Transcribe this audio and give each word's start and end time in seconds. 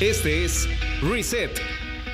Este 0.00 0.46
es 0.46 0.66
Reset, 1.02 1.50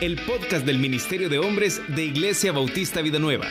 el 0.01 0.17
podcast 0.17 0.67
del 0.67 0.81
Ministerio 0.81 1.29
de 1.29 1.39
Hombres 1.39 1.81
de 1.87 2.05
Iglesia 2.05 2.51
Bautista 2.51 3.01
Vida 3.01 3.21
Nueva. 3.21 3.47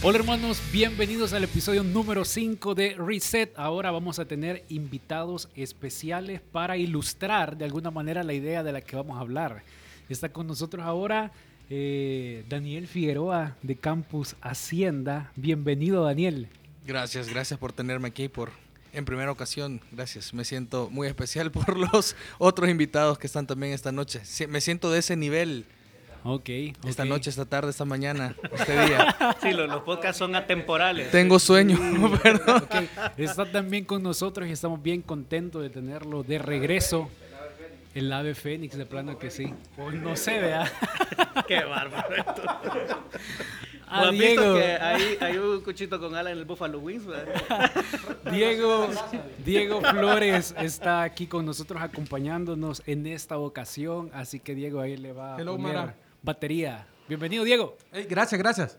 Hola 0.00 0.18
hermanos, 0.18 0.62
bienvenidos 0.70 1.32
al 1.32 1.42
episodio 1.42 1.82
número 1.82 2.24
5 2.24 2.76
de 2.76 2.94
Reset. 2.94 3.52
Ahora 3.58 3.90
vamos 3.90 4.20
a 4.20 4.26
tener 4.26 4.64
invitados 4.68 5.48
especiales 5.56 6.40
para 6.40 6.76
ilustrar 6.76 7.56
de 7.56 7.64
alguna 7.64 7.90
manera 7.90 8.22
la 8.22 8.32
idea 8.32 8.62
de 8.62 8.70
la 8.70 8.80
que 8.80 8.94
vamos 8.94 9.18
a 9.18 9.22
hablar. 9.22 9.64
Está 10.08 10.28
con 10.28 10.46
nosotros 10.46 10.84
ahora 10.84 11.32
eh, 11.68 12.44
Daniel 12.48 12.86
Figueroa 12.86 13.56
de 13.62 13.76
Campus 13.76 14.36
Hacienda. 14.40 15.32
Bienvenido 15.34 16.04
Daniel. 16.04 16.48
Gracias, 16.86 17.28
gracias 17.28 17.58
por 17.58 17.72
tenerme 17.72 18.08
aquí 18.08 18.28
por 18.28 18.50
en 18.92 19.04
primera 19.04 19.30
ocasión. 19.32 19.80
Gracias, 19.90 20.32
me 20.32 20.44
siento 20.44 20.88
muy 20.90 21.08
especial 21.08 21.50
por 21.52 21.76
los 21.76 22.14
otros 22.38 22.70
invitados 22.70 23.18
que 23.18 23.26
están 23.26 23.46
también 23.46 23.72
esta 23.72 23.90
noche. 23.90 24.22
Me 24.48 24.60
siento 24.60 24.90
de 24.90 25.00
ese 25.00 25.16
nivel 25.16 25.66
Ok. 26.28 26.50
Esta 26.84 27.04
noche, 27.04 27.30
esta 27.30 27.44
tarde, 27.44 27.70
esta 27.70 27.84
mañana, 27.84 28.34
este 28.52 28.72
día. 28.72 29.16
Sí, 29.40 29.52
los, 29.52 29.68
los 29.68 29.82
podcasts 29.82 30.18
son 30.18 30.34
atemporales. 30.34 31.10
Tengo 31.12 31.38
sueño, 31.38 31.78
perdón. 32.22 32.64
Okay. 32.64 32.88
Está 33.16 33.50
también 33.50 33.84
con 33.84 34.02
nosotros 34.02 34.48
y 34.48 34.52
estamos 34.52 34.82
bien 34.82 35.02
contentos 35.02 35.62
de 35.62 35.70
tenerlo 35.70 36.24
de 36.24 36.38
regreso. 36.38 37.08
El 37.96 38.12
ave 38.12 38.34
fénix, 38.34 38.76
de 38.76 38.84
plano 38.84 39.18
que 39.18 39.30
sí. 39.30 39.54
no 40.02 40.16
sé, 40.16 40.38
vea. 40.38 40.70
Qué 41.48 41.64
bárbaro. 41.64 42.24
A 43.88 44.02
¿Has 44.02 44.10
Diego. 44.10 44.18
visto 44.42 44.54
que 44.56 44.72
hay, 44.74 45.16
hay 45.18 45.36
un 45.38 45.62
cuchito 45.62 45.98
con 45.98 46.14
ala 46.14 46.30
en 46.30 46.36
el 46.36 46.44
Buffalo 46.44 46.78
Wings? 46.78 47.06
¿verdad? 47.06 47.70
Diego, 48.30 48.90
Diego 49.42 49.80
Flores 49.80 50.54
está 50.58 51.04
aquí 51.04 51.26
con 51.26 51.46
nosotros 51.46 51.80
acompañándonos 51.80 52.82
en 52.84 53.06
esta 53.06 53.38
ocasión, 53.38 54.10
así 54.12 54.40
que 54.40 54.54
Diego 54.54 54.80
ahí 54.80 54.98
le 54.98 55.12
va 55.12 55.36
a 55.36 55.40
Hello, 55.40 55.56
poner 55.56 55.74
Mara. 55.76 55.94
batería. 56.22 56.86
Bienvenido, 57.08 57.44
Diego. 57.44 57.78
Gracias, 58.10 58.38
gracias. 58.38 58.78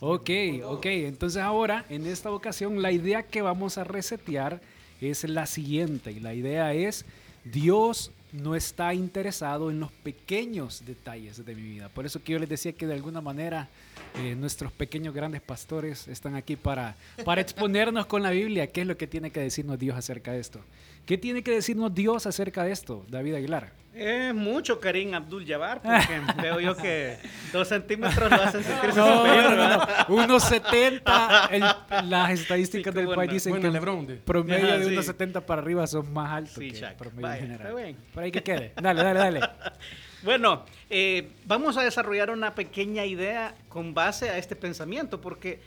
Ok, 0.00 0.30
ok. 0.64 0.86
Entonces 0.86 1.42
ahora, 1.42 1.84
en 1.90 2.06
esta 2.06 2.30
ocasión, 2.30 2.80
la 2.80 2.90
idea 2.90 3.24
que 3.24 3.42
vamos 3.42 3.76
a 3.76 3.84
resetear 3.84 4.62
es 5.02 5.24
la 5.24 5.44
siguiente. 5.44 6.10
Y 6.12 6.20
la 6.20 6.32
idea 6.32 6.72
es, 6.72 7.04
Dios 7.44 8.12
no 8.32 8.54
está 8.54 8.94
interesado 8.94 9.70
en 9.70 9.80
los 9.80 9.90
pequeños 9.92 10.84
detalles 10.84 11.44
de 11.44 11.54
mi 11.54 11.62
vida. 11.62 11.88
Por 11.88 12.06
eso 12.06 12.22
que 12.22 12.32
yo 12.32 12.38
les 12.38 12.48
decía 12.48 12.72
que 12.72 12.86
de 12.86 12.94
alguna 12.94 13.20
manera 13.20 13.68
eh, 14.16 14.34
nuestros 14.34 14.72
pequeños 14.72 15.14
grandes 15.14 15.40
pastores 15.40 16.08
están 16.08 16.34
aquí 16.34 16.56
para, 16.56 16.96
para 17.24 17.40
exponernos 17.40 18.06
con 18.06 18.22
la 18.22 18.30
Biblia 18.30 18.66
qué 18.68 18.82
es 18.82 18.86
lo 18.86 18.96
que 18.96 19.06
tiene 19.06 19.30
que 19.30 19.40
decirnos 19.40 19.78
Dios 19.78 19.96
acerca 19.96 20.32
de 20.32 20.40
esto. 20.40 20.60
¿Qué 21.06 21.18
tiene 21.18 21.42
que 21.42 21.50
decirnos 21.50 21.94
Dios 21.94 22.26
acerca 22.26 22.64
de 22.64 22.72
esto, 22.72 23.04
David 23.08 23.34
Aguilar? 23.34 23.72
Es 23.92 24.32
mucho 24.34 24.78
Karim 24.78 25.14
Abdul 25.14 25.44
Jabbar, 25.46 25.82
porque 25.82 26.20
veo 26.42 26.60
yo 26.60 26.76
que 26.76 27.18
dos 27.52 27.66
centímetros 27.68 28.30
lo 28.30 28.36
hacen 28.36 28.62
sentirse 28.62 28.96
No, 28.98 29.16
superior. 29.18 29.42
no, 29.44 29.50
no, 29.50 29.56
¿verdad? 29.56 30.06
no. 30.08 30.16
1.70, 30.16 31.48
el- 31.50 32.08
las 32.10 32.30
estadísticas 32.30 32.94
Sí, 32.94 33.00
del 33.00 33.08
país 33.14 33.32
dicen 33.32 33.50
Bueno, 33.50 33.68
que 33.68 33.72
Lebron, 33.72 34.06
de- 34.06 34.14
promedio 34.16 34.68
Ajá, 34.68 34.78
de 34.78 34.84
sí. 35.02 35.10
1.70 35.10 35.42
para 35.42 35.60
arriba 35.60 35.86
son 35.86 36.12
más 36.12 36.30
altos 36.32 36.54
Sí, 36.54 36.70
que 36.70 36.80
Chuck. 36.80 36.92
promedio 36.94 37.22
Vaya, 37.22 37.40
general. 37.42 37.66
está 37.66 37.82
bien. 37.82 37.96
Por 38.14 38.22
ahí 38.22 38.30
que 38.32 38.42
quede. 38.42 38.72
Dale, 38.80 39.02
dale, 39.02 39.18
dale. 39.18 39.40
Bueno, 40.22 40.66
eh, 40.90 41.30
vamos 41.46 41.78
a 41.78 41.82
desarrollar 41.82 42.28
una 42.28 42.54
pequeña 42.54 43.06
idea 43.06 43.54
con 43.70 43.94
base 43.94 44.28
a 44.28 44.36
este 44.36 44.54
pensamiento, 44.54 45.18
porque, 45.18 45.60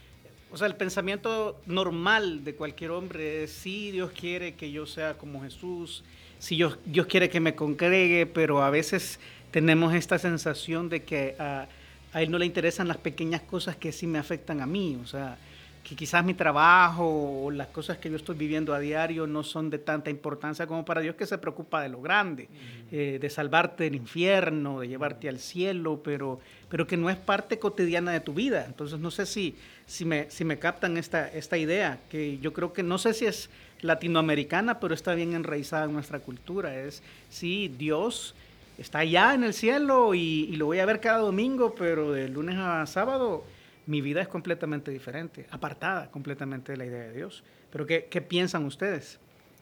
o 0.51 0.57
sea, 0.57 0.67
el 0.67 0.75
pensamiento 0.75 1.59
normal 1.65 2.43
de 2.43 2.53
cualquier 2.53 2.91
hombre 2.91 3.43
es, 3.45 3.51
sí, 3.51 3.89
Dios 3.89 4.11
quiere 4.11 4.53
que 4.53 4.71
yo 4.71 4.85
sea 4.85 5.15
como 5.15 5.41
Jesús, 5.41 6.03
si 6.43 6.57
Dios, 6.57 6.77
Dios 6.83 7.07
quiere 7.07 7.29
que 7.29 7.39
me 7.39 7.55
congregue, 7.55 8.25
pero 8.25 8.63
a 8.63 8.69
veces 8.69 9.17
tenemos 9.51 9.93
esta 9.93 10.19
sensación 10.19 10.89
de 10.89 11.03
que 11.03 11.37
a, 11.39 11.69
a 12.11 12.21
Él 12.21 12.31
no 12.31 12.37
le 12.37 12.45
interesan 12.45 12.89
las 12.89 12.97
pequeñas 12.97 13.41
cosas 13.43 13.77
que 13.77 13.93
sí 13.93 14.07
me 14.07 14.19
afectan 14.19 14.59
a 14.59 14.65
mí, 14.65 14.99
o 15.01 15.07
sea, 15.07 15.37
que 15.85 15.95
quizás 15.95 16.25
mi 16.25 16.33
trabajo 16.33 17.45
o 17.45 17.49
las 17.49 17.67
cosas 17.67 17.97
que 17.97 18.09
yo 18.09 18.17
estoy 18.17 18.35
viviendo 18.35 18.73
a 18.73 18.79
diario 18.79 19.25
no 19.25 19.41
son 19.41 19.69
de 19.69 19.79
tanta 19.79 20.09
importancia 20.09 20.67
como 20.67 20.83
para 20.83 20.99
Dios 20.99 21.15
que 21.15 21.25
se 21.25 21.37
preocupa 21.37 21.81
de 21.81 21.87
lo 21.87 22.01
grande, 22.01 22.49
eh, 22.91 23.19
de 23.21 23.29
salvarte 23.29 23.85
del 23.85 23.95
infierno, 23.95 24.81
de 24.81 24.89
llevarte 24.89 25.29
al 25.29 25.39
cielo, 25.39 26.01
pero, 26.03 26.41
pero 26.67 26.85
que 26.85 26.97
no 26.97 27.09
es 27.09 27.15
parte 27.15 27.57
cotidiana 27.57 28.11
de 28.11 28.19
tu 28.19 28.33
vida. 28.33 28.65
Entonces 28.65 28.99
no 28.99 29.11
sé 29.11 29.25
si, 29.25 29.55
si, 29.85 30.03
me, 30.03 30.29
si 30.29 30.43
me 30.43 30.59
captan 30.59 30.97
esta, 30.97 31.29
esta 31.29 31.57
idea, 31.57 32.01
que 32.09 32.37
yo 32.39 32.51
creo 32.51 32.73
que 32.73 32.83
no 32.83 32.97
sé 32.97 33.13
si 33.13 33.27
es 33.27 33.49
latinoamericana, 33.83 34.79
pero 34.79 34.93
está 34.93 35.13
bien 35.13 35.33
enraizada 35.33 35.85
en 35.85 35.93
nuestra 35.93 36.19
cultura. 36.19 36.75
Es, 36.75 37.03
sí, 37.29 37.73
Dios 37.77 38.35
está 38.77 38.99
allá 38.99 39.33
en 39.33 39.43
el 39.43 39.53
cielo 39.53 40.13
y, 40.13 40.49
y 40.51 40.55
lo 40.55 40.67
voy 40.67 40.79
a 40.79 40.85
ver 40.85 40.99
cada 40.99 41.19
domingo, 41.19 41.75
pero 41.75 42.11
de 42.11 42.29
lunes 42.29 42.55
a 42.57 42.85
sábado 42.85 43.43
mi 43.85 44.01
vida 44.01 44.21
es 44.21 44.27
completamente 44.27 44.91
diferente, 44.91 45.45
apartada 45.51 46.09
completamente 46.09 46.71
de 46.71 46.77
la 46.77 46.85
idea 46.85 47.03
de 47.03 47.13
Dios. 47.13 47.43
Pero 47.71 47.85
¿qué, 47.85 48.07
qué 48.09 48.21
piensan 48.21 48.65
ustedes? 48.65 49.19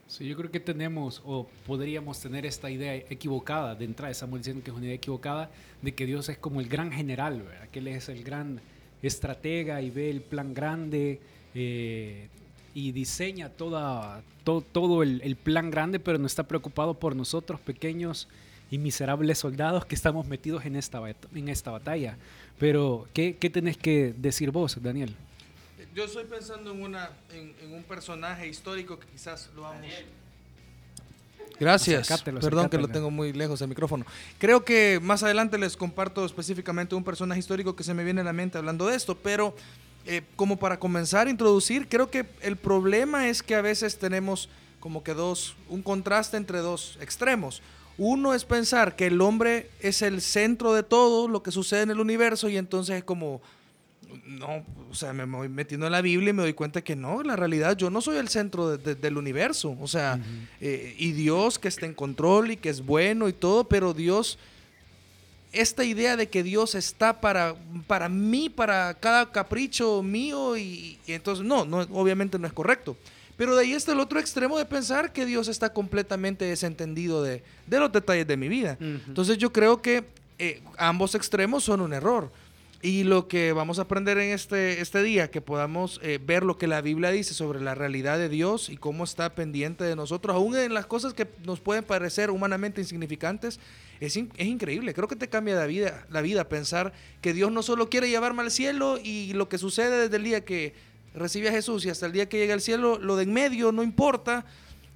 Sí, 0.08 0.28
yo 0.28 0.36
creo 0.36 0.52
que 0.52 0.60
tenemos 0.60 1.22
o 1.26 1.48
podríamos 1.66 2.20
tener 2.20 2.46
esta 2.46 2.70
idea 2.70 2.96
equivocada 2.96 3.76
de 3.76 3.86
entrada, 3.86 4.12
estamos 4.12 4.40
diciendo 4.40 4.64
que 4.64 4.72
es 4.72 4.76
una 4.76 4.86
idea 4.86 4.96
equivocada 4.96 5.50
de 5.82 5.94
que 5.94 6.06
Dios 6.06 6.28
es 6.28 6.38
como 6.38 6.60
el 6.60 6.68
gran 6.68 6.92
general, 6.92 7.42
¿verdad? 7.42 7.70
que 7.70 7.80
Él 7.80 7.88
es 7.88 8.10
el 8.10 8.24
gran 8.24 8.60
estratega 9.02 9.82
y 9.82 9.90
ve 9.90 10.10
el 10.10 10.22
plan 10.22 10.54
grande 10.54 11.22
eh, 11.56 12.28
y 12.74 12.92
diseña 12.92 13.50
toda, 13.50 14.22
to- 14.44 14.62
todo 14.72 15.04
el, 15.04 15.22
el 15.24 15.36
plan 15.36 15.72
grande, 15.72 16.00
pero 16.00 16.18
no 16.18 16.28
está 16.28 16.44
preocupado 16.44 16.94
por 16.94 17.16
nosotros 17.16 17.60
pequeños 17.60 18.28
y 18.70 18.78
miserables 18.78 19.40
soldados 19.40 19.86
que 19.86 19.96
estamos 19.96 20.28
metidos 20.28 20.66
en 20.66 20.76
esta, 20.76 21.02
en 21.36 21.50
esta 21.50 21.72
batalla. 21.72 22.18
Pero, 22.58 23.08
¿qué, 23.14 23.36
¿qué 23.38 23.50
tenés 23.50 23.78
que 23.78 24.14
decir 24.18 24.52
vos, 24.52 24.78
Daniel? 24.82 25.16
Yo 25.94 26.06
estoy 26.06 26.24
pensando 26.24 26.72
en, 26.72 26.82
una, 26.82 27.10
en, 27.34 27.54
en 27.62 27.74
un 27.74 27.84
personaje 27.84 28.48
histórico 28.48 28.98
que 28.98 29.08
quizás 29.08 29.50
lo 29.56 29.64
vamos... 29.64 29.88
Gracias. 31.60 32.10
Acércatelo, 32.10 32.40
Perdón 32.40 32.70
que 32.70 32.78
lo 32.80 32.88
tengo 32.88 33.12
muy 33.12 33.34
lejos 33.34 33.62
el 33.62 33.68
micrófono. 33.68 34.04
Creo 34.40 34.66
que 34.66 35.00
más 35.00 35.22
adelante 35.22 35.60
les 35.60 35.78
comparto 35.78 36.26
específicamente 36.26 36.96
un 36.96 37.04
personaje 37.04 37.40
histórico 37.40 37.76
que 37.76 37.84
se 37.84 37.94
me 37.94 38.04
viene 38.04 38.22
a 38.22 38.24
la 38.24 38.34
mente 38.34 38.58
hablando 38.58 38.88
de 38.88 38.96
esto, 38.96 39.16
pero 39.16 39.56
eh, 40.06 40.22
como 40.36 40.58
para 40.58 40.80
comenzar 40.80 41.28
a 41.28 41.30
introducir, 41.30 41.88
creo 41.88 42.10
que 42.10 42.26
el 42.42 42.58
problema 42.58 43.28
es 43.30 43.44
que 43.44 43.56
a 43.56 43.62
veces 43.62 43.98
tenemos 43.98 44.50
como 44.80 45.04
que 45.04 45.14
dos, 45.14 45.56
un 45.70 45.82
contraste 45.84 46.38
entre 46.38 46.60
dos 46.60 46.98
extremos. 47.02 47.62
Uno 47.98 48.34
es 48.34 48.46
pensar 48.46 48.96
que 48.96 49.08
el 49.08 49.22
hombre 49.22 49.70
es 49.80 50.02
el 50.02 50.22
centro 50.22 50.74
de 50.74 50.82
todo 50.82 51.28
lo 51.28 51.44
que 51.44 51.52
sucede 51.52 51.82
en 51.84 51.92
el 51.92 52.00
universo 52.00 52.50
y 52.50 52.58
entonces 52.58 52.96
es 52.98 53.04
como, 53.04 53.42
no, 54.26 54.66
o 54.90 54.96
sea, 54.96 55.14
me 55.14 55.24
voy 55.26 55.50
metiendo 55.50 55.86
en 55.86 55.92
la 55.92 56.02
Biblia 56.02 56.32
y 56.32 56.34
me 56.34 56.42
doy 56.42 56.54
cuenta 56.54 56.82
que 56.84 56.96
no, 56.96 57.22
en 57.22 57.28
la 57.28 57.36
realidad 57.36 57.78
yo 57.78 57.90
no 57.92 58.02
soy 58.02 58.18
el 58.18 58.28
centro 58.30 58.70
de- 58.70 58.78
de- 58.78 58.96
del 58.96 59.18
universo, 59.18 59.78
o 59.80 59.88
sea, 59.88 60.20
eh, 60.60 60.96
y 60.98 61.12
Dios 61.12 61.60
que 61.60 61.68
está 61.68 61.86
en 61.86 61.94
control 61.94 62.52
y 62.52 62.58
que 62.58 62.70
es 62.70 62.84
bueno 62.84 63.30
y 63.30 63.34
todo, 63.34 63.66
pero 63.66 63.94
Dios, 63.94 64.40
esta 65.52 65.84
idea 65.84 66.16
de 66.16 66.30
que 66.30 66.44
Dios 66.44 66.76
está 66.76 67.20
para, 67.20 67.56
para 67.88 68.08
mí, 68.10 68.50
para 68.50 68.94
cada 68.94 69.32
capricho 69.32 70.02
mío, 70.02 70.58
y, 70.58 70.98
y 71.06 71.14
entonces 71.14 71.46
no, 71.46 71.66
no, 71.66 71.80
obviamente 71.92 72.40
no 72.40 72.48
es 72.48 72.54
correcto. 72.54 72.96
Pero 73.38 73.56
de 73.56 73.64
ahí 73.64 73.74
está 73.74 73.92
el 73.94 74.00
otro 74.00 74.20
extremo 74.20 74.58
de 74.58 74.66
pensar 74.66 75.12
que 75.14 75.26
Dios 75.26 75.48
está 75.48 75.74
completamente 75.74 76.46
desentendido 76.46 77.24
de, 77.24 77.44
de 77.66 77.80
los 77.80 77.92
detalles 77.92 78.28
de 78.28 78.38
mi 78.38 78.48
vida. 78.48 78.78
Entonces 78.80 79.38
yo 79.38 79.52
creo 79.52 79.82
que 79.82 80.06
eh, 80.38 80.62
ambos 80.78 81.16
extremos 81.16 81.64
son 81.64 81.82
un 81.82 81.92
error. 81.94 82.32
Y 82.84 83.04
lo 83.04 83.28
que 83.28 83.54
vamos 83.54 83.78
a 83.78 83.84
aprender 83.84 84.18
en 84.18 84.32
este, 84.34 84.82
este 84.82 85.04
día, 85.04 85.30
que 85.30 85.40
podamos 85.40 86.00
eh, 86.02 86.20
ver 86.24 86.42
lo 86.42 86.58
que 86.58 86.66
la 86.66 86.82
Biblia 86.82 87.12
dice 87.12 87.36
sobre 87.36 87.62
la 87.62 87.76
realidad 87.76 88.18
de 88.18 88.28
Dios 88.28 88.70
y 88.70 88.78
cómo 88.78 89.04
está 89.04 89.36
pendiente 89.36 89.84
de 89.84 89.96
nosotros, 89.96 90.36
aún 90.36 90.56
en 90.58 90.74
las 90.74 90.88
cosas 90.88 91.14
que 91.14 91.28
nos 91.46 91.60
pueden 91.60 91.84
parecer 91.84 92.32
humanamente 92.32 92.82
insignificantes, 92.82 93.60
es, 94.00 94.18
in- 94.18 94.32
es 94.36 94.48
increíble. 94.48 94.96
Creo 94.96 95.08
que 95.08 95.16
te 95.16 95.30
cambia 95.30 95.54
la 95.54 95.68
vida, 95.68 96.08
la 96.10 96.22
vida 96.22 96.50
pensar 96.50 96.92
que 97.22 97.34
Dios 97.34 97.52
no 97.52 97.62
solo 97.62 97.88
quiere 97.88 98.10
llevarme 98.10 98.42
al 98.42 98.50
cielo 98.50 98.98
y 98.98 99.34
lo 99.34 99.48
que 99.48 99.60
sucede 99.60 100.02
desde 100.02 100.16
el 100.16 100.24
día 100.24 100.44
que 100.44 100.74
recibe 101.14 101.50
a 101.50 101.52
Jesús 101.52 101.86
y 101.86 101.90
hasta 101.92 102.08
el 102.08 102.14
día 102.14 102.28
que 102.30 102.40
llega 102.40 102.56
al 102.56 102.62
cielo, 102.62 102.98
lo 102.98 103.16
de 103.16 103.24
en 103.26 103.34
medio 103.34 103.72
no 103.72 103.84
importa, 103.84 104.44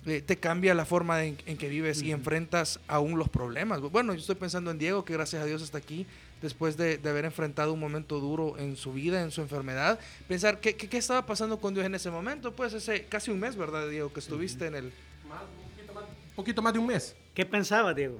eh, 0.08 0.24
te 0.26 0.38
cambia 0.38 0.74
la 0.74 0.86
forma 0.86 1.24
en, 1.24 1.38
en 1.46 1.56
que 1.58 1.70
vives 1.70 2.02
y 2.02 2.12
enfrentas 2.12 2.80
aún 2.88 3.20
los 3.20 3.30
problemas. 3.30 3.80
Bueno, 3.82 4.14
yo 4.14 4.22
estoy 4.22 4.36
pensando 4.36 4.72
en 4.72 4.80
Diego, 4.80 5.06
que 5.06 5.14
gracias 5.14 5.44
a 5.44 5.46
Dios 5.46 5.62
está 5.62 5.78
aquí 5.78 6.08
después 6.42 6.78
de, 6.78 6.98
de 6.98 7.10
haber 7.10 7.26
enfrentado 7.26 7.74
un 7.74 7.80
momento 7.80 8.20
duro 8.20 8.58
en 8.58 8.76
su 8.76 8.94
vida, 8.94 9.22
en 9.22 9.32
su 9.32 9.42
enfermedad. 9.42 10.00
Pensar, 10.28 10.60
¿qué, 10.60 10.76
qué, 10.76 10.88
qué 10.88 10.98
estaba 10.98 11.26
pasando 11.26 11.60
con 11.60 11.74
Dios 11.74 11.86
en 11.86 11.96
ese 11.96 12.12
momento? 12.12 12.54
Pues 12.54 12.74
ese 12.74 13.06
casi 13.06 13.32
un 13.32 13.40
mes, 13.40 13.56
¿verdad, 13.56 13.90
Diego? 13.90 14.12
Que 14.12 14.20
estuviste 14.20 14.68
en 14.68 14.76
el... 14.76 14.86
Un 14.86 16.36
poquito 16.36 16.62
más 16.62 16.74
de 16.74 16.80
un 16.80 16.88
mes. 16.88 17.16
¿Qué 17.34 17.46
pensaba, 17.46 17.94
Diego? 17.94 18.20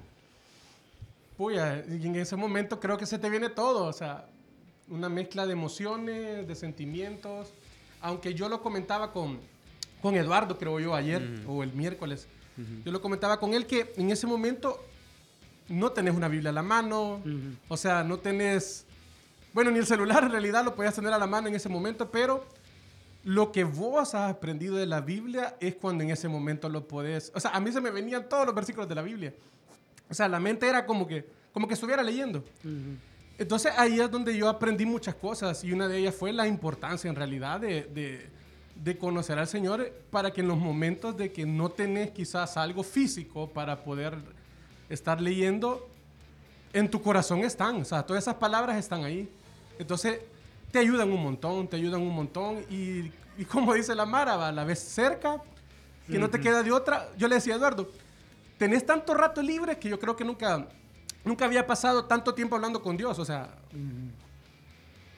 puya, 1.38 1.84
y 1.88 2.06
en 2.06 2.16
ese 2.16 2.36
momento 2.36 2.80
creo 2.80 2.98
que 2.98 3.06
se 3.06 3.20
te 3.20 3.30
viene 3.30 3.50
todo, 3.50 3.86
o 3.86 3.94
sea, 3.94 4.26
una 4.88 5.10
mezcla 5.10 5.46
de 5.46 5.54
emociones, 5.54 6.48
de 6.48 6.56
sentimientos, 6.56 7.50
aunque 8.02 8.34
yo 8.34 8.50
lo 8.50 8.62
comentaba 8.62 9.12
con, 9.12 9.40
con 10.02 10.16
Eduardo, 10.16 10.58
creo 10.58 10.80
yo, 10.80 10.96
ayer 10.96 11.42
o 11.48 11.64
el 11.64 11.74
miércoles, 11.74 12.28
yo 12.86 12.92
lo 12.92 13.02
comentaba 13.02 13.40
con 13.40 13.54
él 13.54 13.66
que 13.66 13.94
en 13.98 14.12
ese 14.12 14.28
momento 14.28 14.82
no 15.68 15.92
tenés 15.92 16.16
una 16.16 16.28
Biblia 16.28 16.50
a 16.50 16.54
la 16.54 16.64
mano, 16.64 17.22
o 17.68 17.78
sea, 17.78 18.04
no 18.04 18.18
tenés, 18.20 18.86
bueno, 19.54 19.72
ni 19.72 19.80
el 19.80 19.86
celular 19.86 20.24
en 20.24 20.32
realidad 20.32 20.64
lo 20.64 20.76
podías 20.76 20.96
tener 20.96 21.14
a 21.14 21.18
la 21.18 21.28
mano 21.28 21.48
en 21.48 21.56
ese 21.56 21.70
momento, 21.70 22.10
pero 22.12 22.46
lo 23.24 23.52
que 23.52 23.64
vos 23.64 24.14
has 24.14 24.30
aprendido 24.30 24.76
de 24.76 24.86
la 24.86 25.02
Biblia 25.02 25.56
es 25.60 25.76
cuando 25.76 26.04
en 26.04 26.12
ese 26.12 26.28
momento 26.28 26.70
lo 26.70 26.88
podés, 26.88 27.32
o 27.34 27.40
sea, 27.40 27.52
a 27.52 27.60
mí 27.60 27.72
se 27.72 27.82
me 27.82 27.90
venían 27.90 28.30
todos 28.30 28.46
los 28.46 28.54
versículos 28.54 28.88
de 28.88 28.96
la 28.96 29.02
Biblia. 29.02 29.34
O 30.10 30.14
sea, 30.14 30.28
la 30.28 30.40
mente 30.40 30.68
era 30.68 30.86
como 30.86 31.08
que, 31.08 31.26
como 31.52 31.68
que 31.68 31.74
estuviera 31.74 32.04
leyendo. 32.04 32.44
Entonces 33.38 33.74
ahí 33.76 34.00
es 34.00 34.12
donde 34.12 34.38
yo 34.38 34.48
aprendí 34.48 34.86
muchas 34.86 35.16
cosas 35.16 35.64
y 35.64 35.72
una 35.72 35.88
de 35.88 35.98
ellas 35.98 36.16
fue 36.16 36.32
la 36.32 36.48
importancia 36.48 37.10
en 37.10 37.16
realidad 37.16 37.60
de, 37.60 37.84
de, 37.84 38.30
de 38.76 38.98
conocer 38.98 39.40
al 39.40 39.48
Señor 39.48 39.92
para 40.12 40.32
que 40.32 40.42
en 40.42 40.48
los 40.48 40.58
momentos 40.58 41.18
de 41.18 41.32
que 41.32 41.46
no 41.46 41.70
tenés 41.70 42.12
quizás 42.12 42.56
algo 42.56 42.84
físico 42.84 43.50
para 43.52 43.84
poder 43.84 44.16
estar 44.90 45.22
leyendo, 45.22 45.88
en 46.74 46.90
tu 46.90 47.02
corazón 47.02 47.40
están, 47.40 47.82
o 47.82 47.86
sea, 47.86 48.04
todas 48.04 48.24
esas 48.24 48.36
palabras 48.36 48.78
están 48.78 49.04
ahí. 49.04 49.30
Entonces 49.80 50.20
te 50.72 50.80
ayudan 50.80 51.12
un 51.12 51.24
montón, 51.24 51.68
te 51.68 51.78
ayudan 51.78 52.02
un 52.02 52.14
montón 52.14 52.66
y, 52.70 53.12
y 53.38 53.46
como 53.46 53.74
dice 53.74 53.96
la 53.96 54.06
Mara, 54.06 54.36
va, 54.36 54.52
la 54.52 54.64
ves 54.64 54.80
cerca, 54.80 55.42
que 56.08 56.20
no 56.20 56.30
te 56.30 56.40
queda 56.40 56.64
de 56.64 56.72
otra. 56.72 57.10
Yo 57.18 57.28
le 57.28 57.36
decía 57.36 57.54
a 57.54 57.58
Eduardo, 57.58 57.90
tenés 58.58 58.86
tanto 58.86 59.14
rato 59.14 59.42
libre 59.42 59.78
que 59.80 59.90
yo 59.90 60.00
creo 60.00 60.16
que 60.16 60.24
nunca, 60.24 60.68
nunca 61.24 61.46
había 61.46 61.66
pasado 61.66 62.06
tanto 62.06 62.34
tiempo 62.34 62.56
hablando 62.56 62.82
con 62.82 62.98
Dios. 62.98 63.18
O 63.20 63.26
sea, 63.26 63.50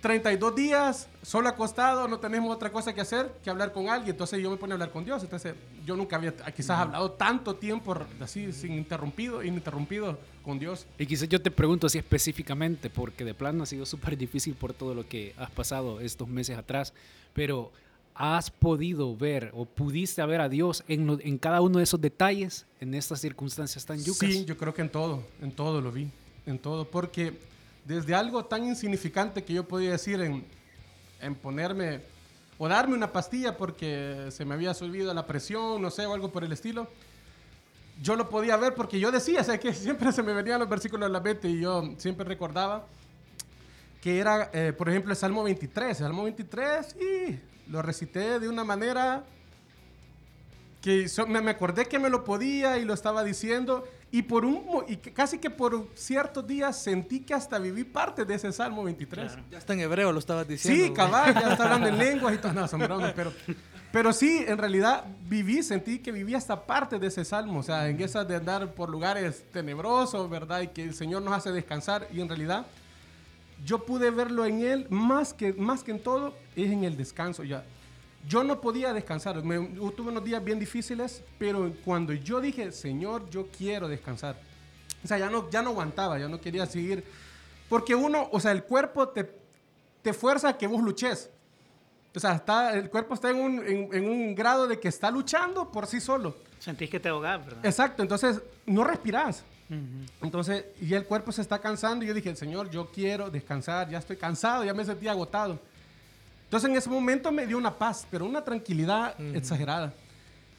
32 0.01 0.55
días, 0.55 1.07
solo 1.23 1.49
acostado, 1.49 2.07
no 2.07 2.19
tenemos 2.19 2.55
otra 2.55 2.71
cosa 2.71 2.93
que 2.93 3.01
hacer 3.01 3.31
que 3.43 3.49
hablar 3.49 3.73
con 3.73 3.89
alguien. 3.89 4.11
Entonces 4.11 4.41
yo 4.41 4.49
me 4.51 4.57
pongo 4.57 4.73
a 4.73 4.75
hablar 4.75 4.91
con 4.91 5.03
Dios. 5.03 5.23
Entonces 5.23 5.55
yo 5.85 5.95
nunca 5.95 6.15
había 6.17 6.35
quizás 6.35 6.79
hablado 6.79 7.11
tanto 7.11 7.55
tiempo 7.55 7.95
así, 8.21 8.51
sin 8.53 8.73
interrumpido, 8.73 9.43
ininterrumpido 9.43 10.17
con 10.43 10.59
Dios. 10.59 10.85
Y 10.99 11.05
quizás 11.05 11.27
yo 11.27 11.41
te 11.41 11.49
pregunto 11.51 11.87
así 11.87 11.97
específicamente, 11.97 12.89
porque 12.89 13.25
de 13.25 13.33
plano 13.33 13.63
ha 13.63 13.65
sido 13.65 13.85
súper 13.85 14.17
difícil 14.17 14.53
por 14.55 14.73
todo 14.73 14.93
lo 14.93 15.07
que 15.07 15.33
has 15.37 15.49
pasado 15.51 15.99
estos 15.99 16.27
meses 16.27 16.57
atrás, 16.57 16.93
pero 17.33 17.71
¿has 18.13 18.49
podido 18.51 19.15
ver 19.17 19.51
o 19.55 19.65
pudiste 19.65 20.23
ver 20.25 20.41
a 20.41 20.49
Dios 20.49 20.83
en, 20.87 21.05
lo- 21.07 21.19
en 21.19 21.37
cada 21.37 21.61
uno 21.61 21.79
de 21.79 21.83
esos 21.83 21.99
detalles, 21.99 22.65
en 22.79 22.93
estas 22.93 23.19
circunstancias 23.19 23.85
tan 23.85 23.97
yucas? 23.97 24.29
Sí, 24.29 24.45
yo 24.45 24.55
creo 24.57 24.73
que 24.73 24.81
en 24.83 24.89
todo, 24.89 25.23
en 25.41 25.51
todo 25.51 25.81
lo 25.81 25.91
vi, 25.91 26.07
en 26.45 26.57
todo, 26.59 26.85
porque 26.89 27.37
desde 27.87 28.13
algo 28.13 28.43
tan 28.43 28.65
insignificante 28.65 29.45
que 29.45 29.53
yo 29.53 29.65
podía 29.65 29.91
decir 29.91 30.19
en, 30.21 30.45
en 31.21 31.35
ponerme 31.35 32.01
o 32.57 32.67
darme 32.67 32.95
una 32.95 33.13
pastilla 33.13 33.55
porque 33.55 34.27
se 34.29 34.43
me 34.43 34.55
había 34.55 34.73
subido 34.73 35.13
la 35.13 35.25
presión, 35.25 35.81
no 35.81 35.89
sé, 35.89 36.05
o 36.05 36.13
algo 36.13 36.29
por 36.29 36.43
el 36.43 36.51
estilo, 36.51 36.89
yo 38.01 38.15
lo 38.17 38.29
podía 38.29 38.57
ver 38.57 38.75
porque 38.75 38.99
yo 38.99 39.09
decía, 39.09 39.39
o 39.39 39.43
sea, 39.43 39.57
que 39.57 39.73
siempre 39.73 40.11
se 40.11 40.21
me 40.21 40.33
venían 40.33 40.59
los 40.59 40.67
versículos 40.67 41.07
a 41.07 41.09
la 41.09 41.21
mente 41.21 41.47
y 41.47 41.61
yo 41.61 41.93
siempre 41.97 42.25
recordaba 42.25 42.85
que 44.01 44.19
era, 44.19 44.49
eh, 44.53 44.73
por 44.73 44.89
ejemplo, 44.89 45.11
el 45.11 45.17
Salmo 45.17 45.43
23. 45.43 45.89
El 45.89 45.95
Salmo 45.95 46.23
23, 46.23 46.95
y 46.95 47.39
lo 47.71 47.81
recité 47.81 48.39
de 48.39 48.49
una 48.49 48.63
manera 48.63 49.23
que 50.81 51.07
so- 51.09 51.27
me, 51.27 51.41
me 51.41 51.51
acordé 51.51 51.85
que 51.85 51.99
me 51.99 52.09
lo 52.09 52.23
podía 52.23 52.77
y 52.77 52.85
lo 52.85 52.93
estaba 52.93 53.23
diciendo 53.23 53.83
y 54.11 54.21
por 54.21 54.45
un 54.45 54.63
y 54.87 54.97
que 54.97 55.11
casi 55.11 55.37
que 55.37 55.49
por 55.49 55.87
ciertos 55.95 56.47
días 56.47 56.77
sentí 56.81 57.19
que 57.21 57.33
hasta 57.33 57.57
viví 57.59 57.83
parte 57.83 58.23
de 58.25 58.35
ese 58.35 58.51
Salmo 58.53 58.83
23. 58.85 59.33
Ya 59.51 59.57
está 59.57 59.73
en 59.73 59.81
hebreo, 59.81 60.11
lo 60.13 60.19
estabas 60.19 60.47
diciendo. 60.47 60.85
Sí, 60.85 60.93
cabal, 60.93 61.33
ya 61.33 61.51
está 61.51 61.63
hablando 61.65 61.87
en 61.89 61.97
lenguas 62.05 62.35
y 62.35 62.37
todo, 62.37 62.53
no, 62.53 62.67
son 62.67 62.79
bromas, 62.81 63.11
pero, 63.15 63.33
pero 63.91 64.13
sí, 64.13 64.45
en 64.47 64.57
realidad 64.57 65.03
viví, 65.27 65.61
sentí 65.61 65.99
que 65.99 66.11
viví 66.13 66.35
hasta 66.35 66.65
parte 66.65 66.99
de 66.99 67.07
ese 67.07 67.25
salmo, 67.25 67.59
o 67.59 67.63
sea, 67.63 67.89
en 67.89 67.99
esas 68.01 68.25
de 68.27 68.35
andar 68.37 68.73
por 68.73 68.89
lugares 68.89 69.43
tenebrosos, 69.51 70.29
¿verdad? 70.29 70.61
Y 70.61 70.67
que 70.69 70.83
el 70.83 70.93
Señor 70.93 71.21
nos 71.23 71.33
hace 71.33 71.51
descansar 71.51 72.07
y 72.13 72.21
en 72.21 72.29
realidad 72.29 72.65
yo 73.65 73.83
pude 73.83 74.11
verlo 74.11 74.45
en 74.45 74.61
Él 74.63 74.87
más 74.89 75.33
que, 75.33 75.51
más 75.53 75.83
que 75.83 75.91
en 75.91 75.99
todo, 75.99 76.33
es 76.55 76.69
en 76.71 76.83
el 76.83 76.95
descanso 76.95 77.43
ya. 77.43 77.65
Yo 78.27 78.43
no 78.43 78.59
podía 78.59 78.93
descansar, 78.93 79.41
me, 79.43 79.57
tuve 79.91 80.09
unos 80.11 80.23
días 80.23 80.43
bien 80.43 80.59
difíciles, 80.59 81.23
pero 81.39 81.71
cuando 81.85 82.13
yo 82.13 82.41
dije, 82.41 82.71
Señor, 82.71 83.29
yo 83.29 83.47
quiero 83.55 83.87
descansar, 83.87 84.35
o 85.03 85.07
sea, 85.07 85.17
ya 85.17 85.29
no, 85.29 85.49
ya 85.49 85.61
no 85.61 85.69
aguantaba, 85.69 86.19
ya 86.19 86.27
no 86.27 86.41
quería 86.41 86.65
seguir, 86.65 87.03
porque 87.69 87.95
uno, 87.95 88.27
o 88.31 88.39
sea, 88.39 88.51
el 88.51 88.63
cuerpo 88.63 89.07
te, 89.09 89.29
te 90.01 90.13
fuerza 90.13 90.49
a 90.49 90.57
que 90.57 90.67
vos 90.67 90.81
luches. 90.81 91.29
O 92.15 92.19
sea, 92.19 92.33
está, 92.33 92.73
el 92.73 92.89
cuerpo 92.89 93.13
está 93.13 93.29
en 93.29 93.37
un, 93.37 93.59
en- 93.67 93.89
en 93.93 94.09
un 94.09 94.33
grado 94.33 94.67
de 94.67 94.79
que 94.79 94.87
está 94.87 95.11
luchando 95.11 95.71
por 95.71 95.85
sí 95.85 95.99
solo. 96.01 96.35
Sentís 96.59 96.89
que 96.89 96.99
te 96.99 97.09
ahogás, 97.09 97.45
¿verdad? 97.45 97.63
Exacto, 97.65 98.01
entonces 98.01 98.41
no 98.65 98.83
respirás. 98.83 99.43
Entonces, 100.21 100.65
y 100.81 100.93
el 100.93 101.05
cuerpo 101.05 101.31
se 101.31 101.41
está 101.41 101.59
cansando 101.59 102.03
y 102.03 102.07
yo 102.07 102.13
dije, 102.13 102.35
Señor, 102.35 102.69
yo 102.69 102.87
quiero 102.89 103.29
descansar, 103.29 103.89
ya 103.89 103.99
estoy 103.99 104.15
cansado, 104.17 104.63
ya 104.63 104.73
me 104.73 104.83
sentí 104.85 105.07
agotado. 105.07 105.59
Entonces 106.47 106.69
en 106.69 106.77
ese 106.77 106.89
momento 106.89 107.29
me 107.29 107.45
dio 107.45 107.57
una 107.57 107.77
paz, 107.77 108.07
pero 108.09 108.25
una 108.25 108.41
tranquilidad 108.41 109.19
exagerada. 109.35 109.93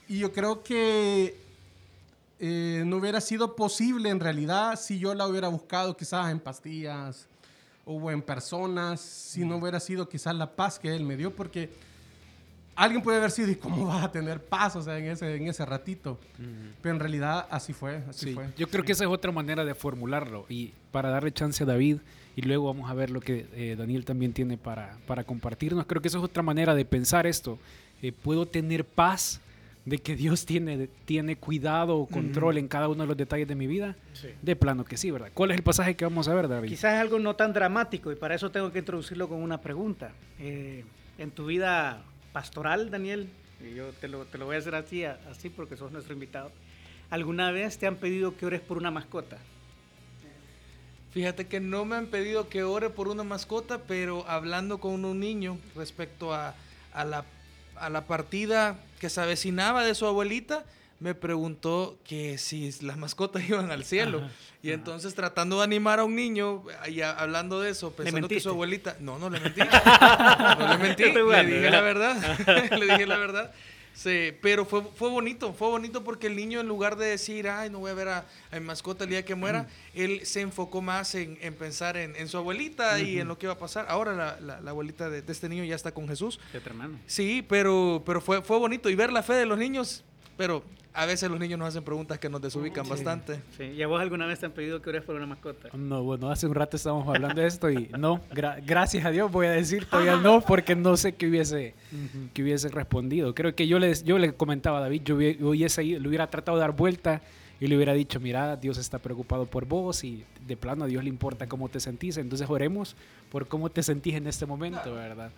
Y 0.07 0.19
yo 0.19 0.31
creo 0.35 0.63
que 0.63 1.35
eh, 2.39 2.83
no 2.85 2.99
hubiera 2.99 3.23
sido 3.23 3.57
posible 3.57 4.11
en 4.11 4.21
realidad 4.21 4.79
si 4.79 4.99
yo 4.99 5.15
la 5.15 5.27
hubiera 5.27 5.49
buscado 5.49 5.97
quizás 5.97 6.31
en 6.31 6.41
pastillas 6.41 7.27
o 7.87 8.11
en 8.11 8.21
personas, 8.21 9.01
si 9.01 9.47
no 9.47 9.57
hubiera 9.57 9.81
sido 9.81 10.07
quizás 10.11 10.35
la 10.35 10.55
paz 10.55 10.79
que 10.79 10.95
Él 10.95 11.05
me 11.05 11.17
dio, 11.17 11.35
porque 11.35 11.71
alguien 12.77 13.03
puede 13.03 13.17
haber 13.17 13.31
sido, 13.31 13.51
¿y 13.51 13.57
cómo 13.57 13.87
vas 13.87 14.05
a 14.05 14.13
tener 14.13 14.45
paz 14.45 14.77
o 14.77 14.83
sea, 14.83 14.99
en, 14.99 15.07
ese, 15.07 15.37
en 15.37 15.49
ese 15.49 15.65
ratito? 15.65 16.19
Pero 16.83 16.95
en 16.95 17.01
realidad 17.01 17.47
así 17.51 17.73
fue, 17.73 18.05
así 18.07 18.27
Sí, 18.27 18.35
fue. 18.35 18.51
Yo 18.59 18.69
creo 18.69 18.85
que 18.85 18.93
esa 18.93 19.05
es 19.05 19.11
otra 19.11 19.33
manera 19.33 19.65
de 19.65 19.75
formularlo 19.75 20.45
y 20.51 20.75
para 20.93 21.09
darle 21.09 21.33
chance 21.33 21.63
a 21.65 21.67
David 21.67 22.01
y 22.39 22.43
luego 22.43 22.67
vamos 22.67 22.89
a 22.89 22.95
ver 22.95 23.11
lo 23.11 23.21
que 23.21 23.47
eh, 23.57 23.75
Daniel 23.77 24.05
también 24.05 24.33
tiene 24.33 24.57
para, 24.57 24.97
para 25.09 25.25
compartirnos. 25.25 25.87
Creo 25.87 26.01
que 26.01 26.07
esa 26.07 26.19
es 26.19 26.25
otra 26.25 26.41
manera 26.41 26.73
de 26.73 26.85
pensar 26.85 27.27
esto. 27.27 27.59
Eh, 28.01 28.13
puedo 28.13 28.47
tener 28.47 28.85
paz 28.85 29.41
de 29.85 29.99
que 29.99 30.15
Dios 30.15 30.47
tiene, 30.47 30.89
tiene 31.05 31.35
cuidado 31.35 31.97
o 31.97 32.07
control 32.07 32.59
en 32.59 32.69
cada 32.69 32.87
uno 32.87 33.03
de 33.03 33.09
los 33.09 33.17
detalles 33.17 33.49
de 33.49 33.57
mi 33.57 33.67
vida. 33.67 33.97
Sí. 34.13 34.29
De 34.41 34.55
plano 34.55 34.85
que 34.85 34.97
sí, 34.97 35.11
¿verdad? 35.11 35.33
¿Cuál 35.35 35.51
es 35.51 35.57
el 35.57 35.65
pasaje 35.65 35.97
que 35.97 36.05
vamos 36.05 36.29
a 36.29 36.35
ver, 36.35 36.47
David? 36.47 36.69
Quizás 36.69 36.95
es 36.95 37.01
algo 37.01 37.19
no 37.19 37.35
tan 37.35 37.53
dramático 37.53 38.13
y 38.13 38.15
para 38.15 38.37
eso 38.37 38.53
tengo 38.53 38.71
que 38.71 38.79
introducirlo 38.79 39.29
con 39.29 39.43
una 39.43 39.61
pregunta. 39.61 40.13
Eh, 40.39 40.85
en 41.19 41.33
tu 41.33 41.47
vida 41.47 42.05
pastoral, 42.33 42.89
Daniel, 42.89 43.29
y 43.69 43.75
yo 43.75 43.89
te 44.01 44.07
lo, 44.07 44.27
te 44.27 44.39
lo 44.39 44.47
voy 44.47 44.55
a 44.55 44.59
hacer 44.61 44.77
así, 44.77 45.03
así 45.03 45.49
porque 45.49 45.77
sos 45.77 45.91
nuestro 45.91 46.15
invitado, 46.15 46.53
¿alguna 47.11 47.51
vez 47.51 47.79
te 47.79 47.89
han 47.89 47.97
pedido 47.97 48.37
que 48.37 48.47
ores 48.47 48.61
por 48.61 48.79
una 48.79 48.93
mascota? 48.93 49.39
Fíjate 51.19 51.49
que 51.49 51.59
no 51.59 51.85
me 51.85 51.97
han 51.97 52.07
pedido 52.07 52.49
que 52.49 52.63
ore 52.63 52.91
por 52.91 53.09
una 53.09 53.25
mascota, 53.25 53.79
pero 53.89 54.25
hablando 54.29 54.79
con 54.79 55.05
un 55.05 55.19
niño 55.19 55.59
respecto 55.75 56.33
a, 56.33 56.55
a 56.93 57.05
la, 57.05 57.25
a 57.75 57.91
la 57.91 58.03
partida 58.07 58.79
que 59.01 59.11
se 59.11 59.21
avecinaba 59.21 59.83
de 59.83 59.97
su 59.97 60.07
abuelita, 60.07 60.65
me 61.01 61.17
preguntó 61.17 61.99
que 62.05 62.39
si 62.39 62.71
las 62.83 62.97
mascotas 62.99 63.43
iban 63.49 63.73
al 63.73 63.85
cielo. 63.85 64.19
Ajá, 64.19 64.31
y 64.63 64.71
entonces 64.71 65.13
tratando 65.17 65.59
de 65.59 65.65
animar 65.65 65.99
a 65.99 66.05
un 66.05 66.15
niño, 66.15 66.63
y 66.89 67.01
a- 67.01 67.11
hablando 67.19 67.61
de 67.61 67.71
eso, 67.71 67.91
pensando 67.93 68.29
que 68.29 68.39
su 68.41 68.51
abuelita... 68.51 68.97
No, 69.01 69.19
no 69.19 69.29
le 69.29 69.41
mentí. 69.41 69.61
no 70.59 70.69
le 70.69 70.79
mentí. 70.79 71.03
Le 71.13 71.45
dije 71.57 71.71
la 71.71 71.81
verdad. 71.81 72.39
le 72.79 72.85
dije 72.87 73.07
la 73.07 73.17
verdad. 73.19 73.53
Sí, 73.99 74.33
pero 74.41 74.65
fue, 74.65 74.85
fue 74.95 75.11
bonito, 75.11 75.53
fue 75.55 75.71
bonito 75.71 76.05
porque 76.05 76.29
el 76.29 76.37
niño 76.37 76.61
en 76.61 76.69
lugar 76.69 76.95
de 76.95 77.07
decir, 77.07 77.49
ay, 77.49 77.69
no 77.69 77.81
voy 77.81 77.91
a 77.91 77.95
ver 77.95 78.07
a, 78.09 78.27
a 78.53 78.61
mi 78.61 78.65
mascota 78.65 79.03
el 79.03 79.11
día 79.11 79.25
que 79.25 79.35
muera, 79.35 79.67
él 79.93 80.21
se 80.25 80.41
enfocó 80.41 80.81
más 80.81 81.17
en, 81.17 81.37
en 81.41 81.55
pensar 81.55 81.97
en, 81.97 82.15
en 82.15 82.29
su 82.29 82.37
abuelita 82.37 83.01
y 83.01 83.19
en 83.19 83.27
lo 83.27 83.37
que 83.39 83.47
iba 83.47 83.55
a 83.55 83.59
pasar. 83.59 83.87
Ahora 83.89 84.13
la, 84.15 84.39
la- 84.41 84.61
la 84.61 84.71
abuelita 84.71 85.11
de, 85.11 85.23
de 85.23 85.33
este 85.33 85.49
niño 85.49 85.65
ya 85.65 85.75
está 85.75 85.91
con 85.91 86.07
Jesús. 86.07 86.39
De 86.53 86.61
tu 86.61 86.69
hermano. 86.69 86.97
Sí, 87.09 87.45
pero, 87.49 88.05
pero 88.07 88.21
fue, 88.21 88.41
fue 88.41 88.57
bonito 88.59 88.89
y 88.89 88.95
ver 88.95 89.11
la 89.13 89.25
fe 89.25 89.33
de 89.35 89.47
los 89.47 89.59
niños, 89.59 90.05
pero 90.39 90.63
a 90.95 91.05
veces 91.05 91.31
los 91.31 91.39
niños 91.39 91.59
nos 91.59 91.69
hacen 91.69 91.85
preguntas 91.85 92.19
que 92.19 92.29
nos 92.31 92.41
desubican 92.41 92.89
bastante. 92.89 93.41
Sí. 93.57 93.65
¿Y 93.65 93.83
a 93.83 93.87
vos 93.87 94.01
alguna 94.01 94.25
vez 94.27 94.41
te 94.41 94.47
han 94.47 94.53
pedido 94.53 94.81
que 94.81 94.89
ores 94.89 95.03
por 95.03 95.15
una 95.15 95.27
mascota? 95.27 95.69
No, 95.77 96.03
bueno, 96.03 96.31
hace 96.31 96.47
un 96.47 96.55
rato 96.55 96.77
estábamos 96.77 97.07
hablando 97.15 97.41
de 97.41 97.47
esto 97.47 97.71
y 97.71 97.89
no, 97.99 98.21
gra- 98.31 98.61
gracias 98.65 99.05
a 99.05 99.11
Dios 99.11 99.31
voy 99.31 99.47
a 99.47 99.51
decir 99.51 99.85
todavía 99.85 100.17
no 100.17 100.41
porque 100.41 100.75
no 100.75 100.97
sé 100.97 101.13
qué 101.15 101.29
hubiese, 101.29 101.75
que 102.33 102.43
hubiese 102.43 102.69
respondido. 102.71 103.35
Creo 103.35 103.55
que 103.55 103.67
yo 103.69 103.79
le, 103.79 103.93
yo 104.03 104.19
le 104.19 104.33
comentaba 104.33 104.79
a 104.79 104.81
David, 104.81 105.03
yo 105.05 105.17
hubie- 105.19 105.41
hubiese, 105.43 105.85
ido- 105.85 106.01
le 106.01 106.09
hubiera 106.09 106.27
tratado 106.29 106.57
de 106.57 106.63
dar 106.63 106.73
vuelta 106.73 107.21
y 107.61 107.67
le 107.67 107.75
hubiera 107.77 107.93
dicho, 107.93 108.19
mira, 108.21 108.57
Dios 108.57 108.79
está 108.79 108.99
preocupado 109.01 109.45
por 109.47 109.67
vos 109.67 110.05
y 110.05 110.25
de 110.47 110.57
plano 110.57 110.85
a 110.85 110.87
Dios 110.89 111.03
le 111.05 111.11
importa 111.11 111.47
cómo 111.49 111.69
te 111.69 111.81
sentís, 111.81 112.17
entonces 112.17 112.49
oremos 112.49 112.95
por 113.31 113.47
cómo 113.49 113.69
te 113.69 113.83
sentís 113.83 114.15
en 114.15 114.27
este 114.29 114.47
momento, 114.47 114.95
¿verdad? 114.95 115.31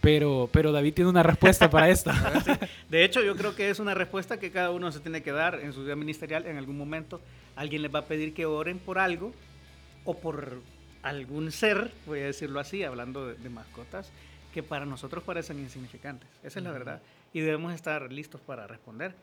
Pero, 0.00 0.48
pero 0.52 0.70
David 0.70 0.94
tiene 0.94 1.10
una 1.10 1.22
respuesta 1.22 1.68
para 1.68 1.88
esto. 1.90 2.10
De 2.88 3.04
hecho, 3.04 3.22
yo 3.22 3.36
creo 3.36 3.54
que 3.54 3.70
es 3.70 3.78
una 3.80 3.94
respuesta 3.94 4.38
que 4.38 4.50
cada 4.50 4.70
uno 4.70 4.92
se 4.92 5.00
tiene 5.00 5.22
que 5.22 5.32
dar 5.32 5.60
en 5.60 5.72
su 5.72 5.82
vida 5.82 5.96
ministerial. 5.96 6.46
En 6.46 6.56
algún 6.56 6.78
momento 6.78 7.20
alguien 7.56 7.82
les 7.82 7.92
va 7.92 8.00
a 8.00 8.04
pedir 8.04 8.34
que 8.34 8.46
oren 8.46 8.78
por 8.78 8.98
algo 8.98 9.32
o 10.04 10.14
por 10.14 10.60
algún 11.02 11.50
ser, 11.52 11.90
voy 12.06 12.20
a 12.20 12.26
decirlo 12.26 12.60
así, 12.60 12.84
hablando 12.84 13.26
de, 13.26 13.34
de 13.34 13.50
mascotas, 13.50 14.10
que 14.52 14.62
para 14.62 14.86
nosotros 14.86 15.24
parecen 15.24 15.58
insignificantes. 15.58 16.28
Esa 16.42 16.60
es 16.60 16.64
la 16.64 16.72
verdad. 16.72 17.02
Y 17.32 17.40
debemos 17.40 17.74
estar 17.74 18.10
listos 18.12 18.40
para 18.40 18.66
responder. 18.66 19.14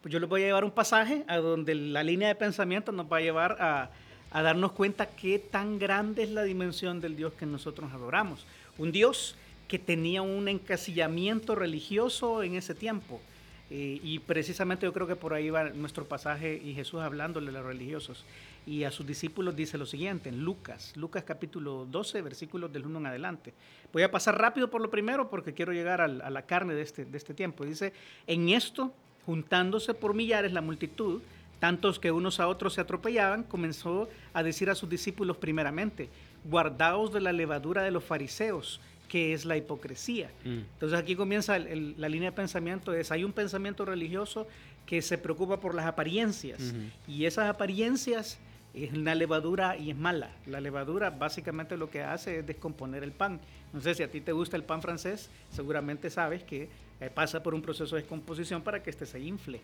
Pues 0.00 0.12
yo 0.12 0.18
les 0.18 0.28
voy 0.28 0.42
a 0.42 0.46
llevar 0.46 0.64
un 0.64 0.72
pasaje 0.72 1.24
a 1.28 1.36
donde 1.36 1.74
la 1.74 2.02
línea 2.02 2.28
de 2.28 2.34
pensamiento 2.34 2.90
nos 2.90 3.10
va 3.10 3.18
a 3.18 3.20
llevar 3.20 3.56
a, 3.60 3.90
a 4.32 4.42
darnos 4.42 4.72
cuenta 4.72 5.06
qué 5.06 5.38
tan 5.38 5.78
grande 5.78 6.24
es 6.24 6.30
la 6.30 6.42
dimensión 6.42 7.00
del 7.00 7.16
Dios 7.16 7.34
que 7.34 7.46
nosotros 7.46 7.92
adoramos. 7.92 8.46
Un 8.78 8.90
Dios 8.90 9.36
que 9.72 9.78
tenía 9.78 10.20
un 10.20 10.48
encasillamiento 10.48 11.54
religioso 11.54 12.42
en 12.42 12.56
ese 12.56 12.74
tiempo. 12.74 13.22
Eh, 13.70 13.98
y 14.02 14.18
precisamente 14.18 14.84
yo 14.84 14.92
creo 14.92 15.06
que 15.06 15.16
por 15.16 15.32
ahí 15.32 15.48
va 15.48 15.70
nuestro 15.70 16.04
pasaje 16.04 16.60
y 16.62 16.74
Jesús 16.74 17.00
hablándole 17.00 17.48
a 17.48 17.52
los 17.52 17.64
religiosos. 17.64 18.26
Y 18.66 18.84
a 18.84 18.90
sus 18.90 19.06
discípulos 19.06 19.56
dice 19.56 19.78
lo 19.78 19.86
siguiente, 19.86 20.28
en 20.28 20.44
Lucas, 20.44 20.94
Lucas 20.94 21.24
capítulo 21.24 21.86
12, 21.90 22.20
versículos 22.20 22.70
del 22.70 22.84
1 22.84 22.98
en 22.98 23.06
adelante. 23.06 23.54
Voy 23.94 24.02
a 24.02 24.10
pasar 24.10 24.38
rápido 24.38 24.68
por 24.68 24.82
lo 24.82 24.90
primero 24.90 25.30
porque 25.30 25.54
quiero 25.54 25.72
llegar 25.72 26.02
a 26.02 26.06
la 26.06 26.42
carne 26.42 26.74
de 26.74 26.82
este, 26.82 27.06
de 27.06 27.16
este 27.16 27.32
tiempo. 27.32 27.64
Dice, 27.64 27.94
en 28.26 28.50
esto, 28.50 28.92
juntándose 29.24 29.94
por 29.94 30.12
millares 30.12 30.52
la 30.52 30.60
multitud, 30.60 31.22
tantos 31.60 31.98
que 31.98 32.12
unos 32.12 32.40
a 32.40 32.48
otros 32.48 32.74
se 32.74 32.82
atropellaban, 32.82 33.44
comenzó 33.44 34.10
a 34.34 34.42
decir 34.42 34.68
a 34.68 34.74
sus 34.74 34.90
discípulos 34.90 35.38
primeramente, 35.38 36.10
guardaos 36.44 37.10
de 37.10 37.22
la 37.22 37.32
levadura 37.32 37.82
de 37.82 37.90
los 37.90 38.04
fariseos, 38.04 38.82
que 39.12 39.34
es 39.34 39.44
la 39.44 39.58
hipocresía. 39.58 40.30
Mm. 40.42 40.60
Entonces 40.72 40.98
aquí 40.98 41.16
comienza 41.16 41.54
el, 41.56 41.66
el, 41.66 41.94
la 41.98 42.08
línea 42.08 42.30
de 42.30 42.34
pensamiento, 42.34 42.94
es 42.94 43.12
hay 43.12 43.24
un 43.24 43.32
pensamiento 43.34 43.84
religioso 43.84 44.46
que 44.86 45.02
se 45.02 45.18
preocupa 45.18 45.60
por 45.60 45.74
las 45.74 45.84
apariencias 45.84 46.72
y 47.06 47.26
esas 47.26 47.50
apariencias 47.50 48.38
es 48.72 48.90
una 48.94 49.14
levadura 49.14 49.76
y 49.76 49.90
es 49.90 49.98
mala. 49.98 50.30
La 50.46 50.62
levadura 50.62 51.10
básicamente 51.10 51.76
lo 51.76 51.90
que 51.90 52.02
hace 52.02 52.38
es 52.38 52.46
descomponer 52.46 53.02
el 53.02 53.12
pan. 53.12 53.38
No 53.74 53.82
sé 53.82 53.94
si 53.94 54.02
a 54.02 54.10
ti 54.10 54.22
te 54.22 54.32
gusta 54.32 54.56
el 54.56 54.64
pan 54.64 54.80
francés, 54.80 55.28
seguramente 55.50 56.08
sabes 56.08 56.42
que 56.42 56.70
eh, 57.02 57.10
pasa 57.12 57.42
por 57.42 57.52
un 57.52 57.62
proceso 57.62 57.96
de 57.96 58.02
descomposición 58.02 58.62
para 58.62 58.80
que 58.80 58.90
este 58.90 59.06
se 59.06 59.18
infle. 59.18 59.60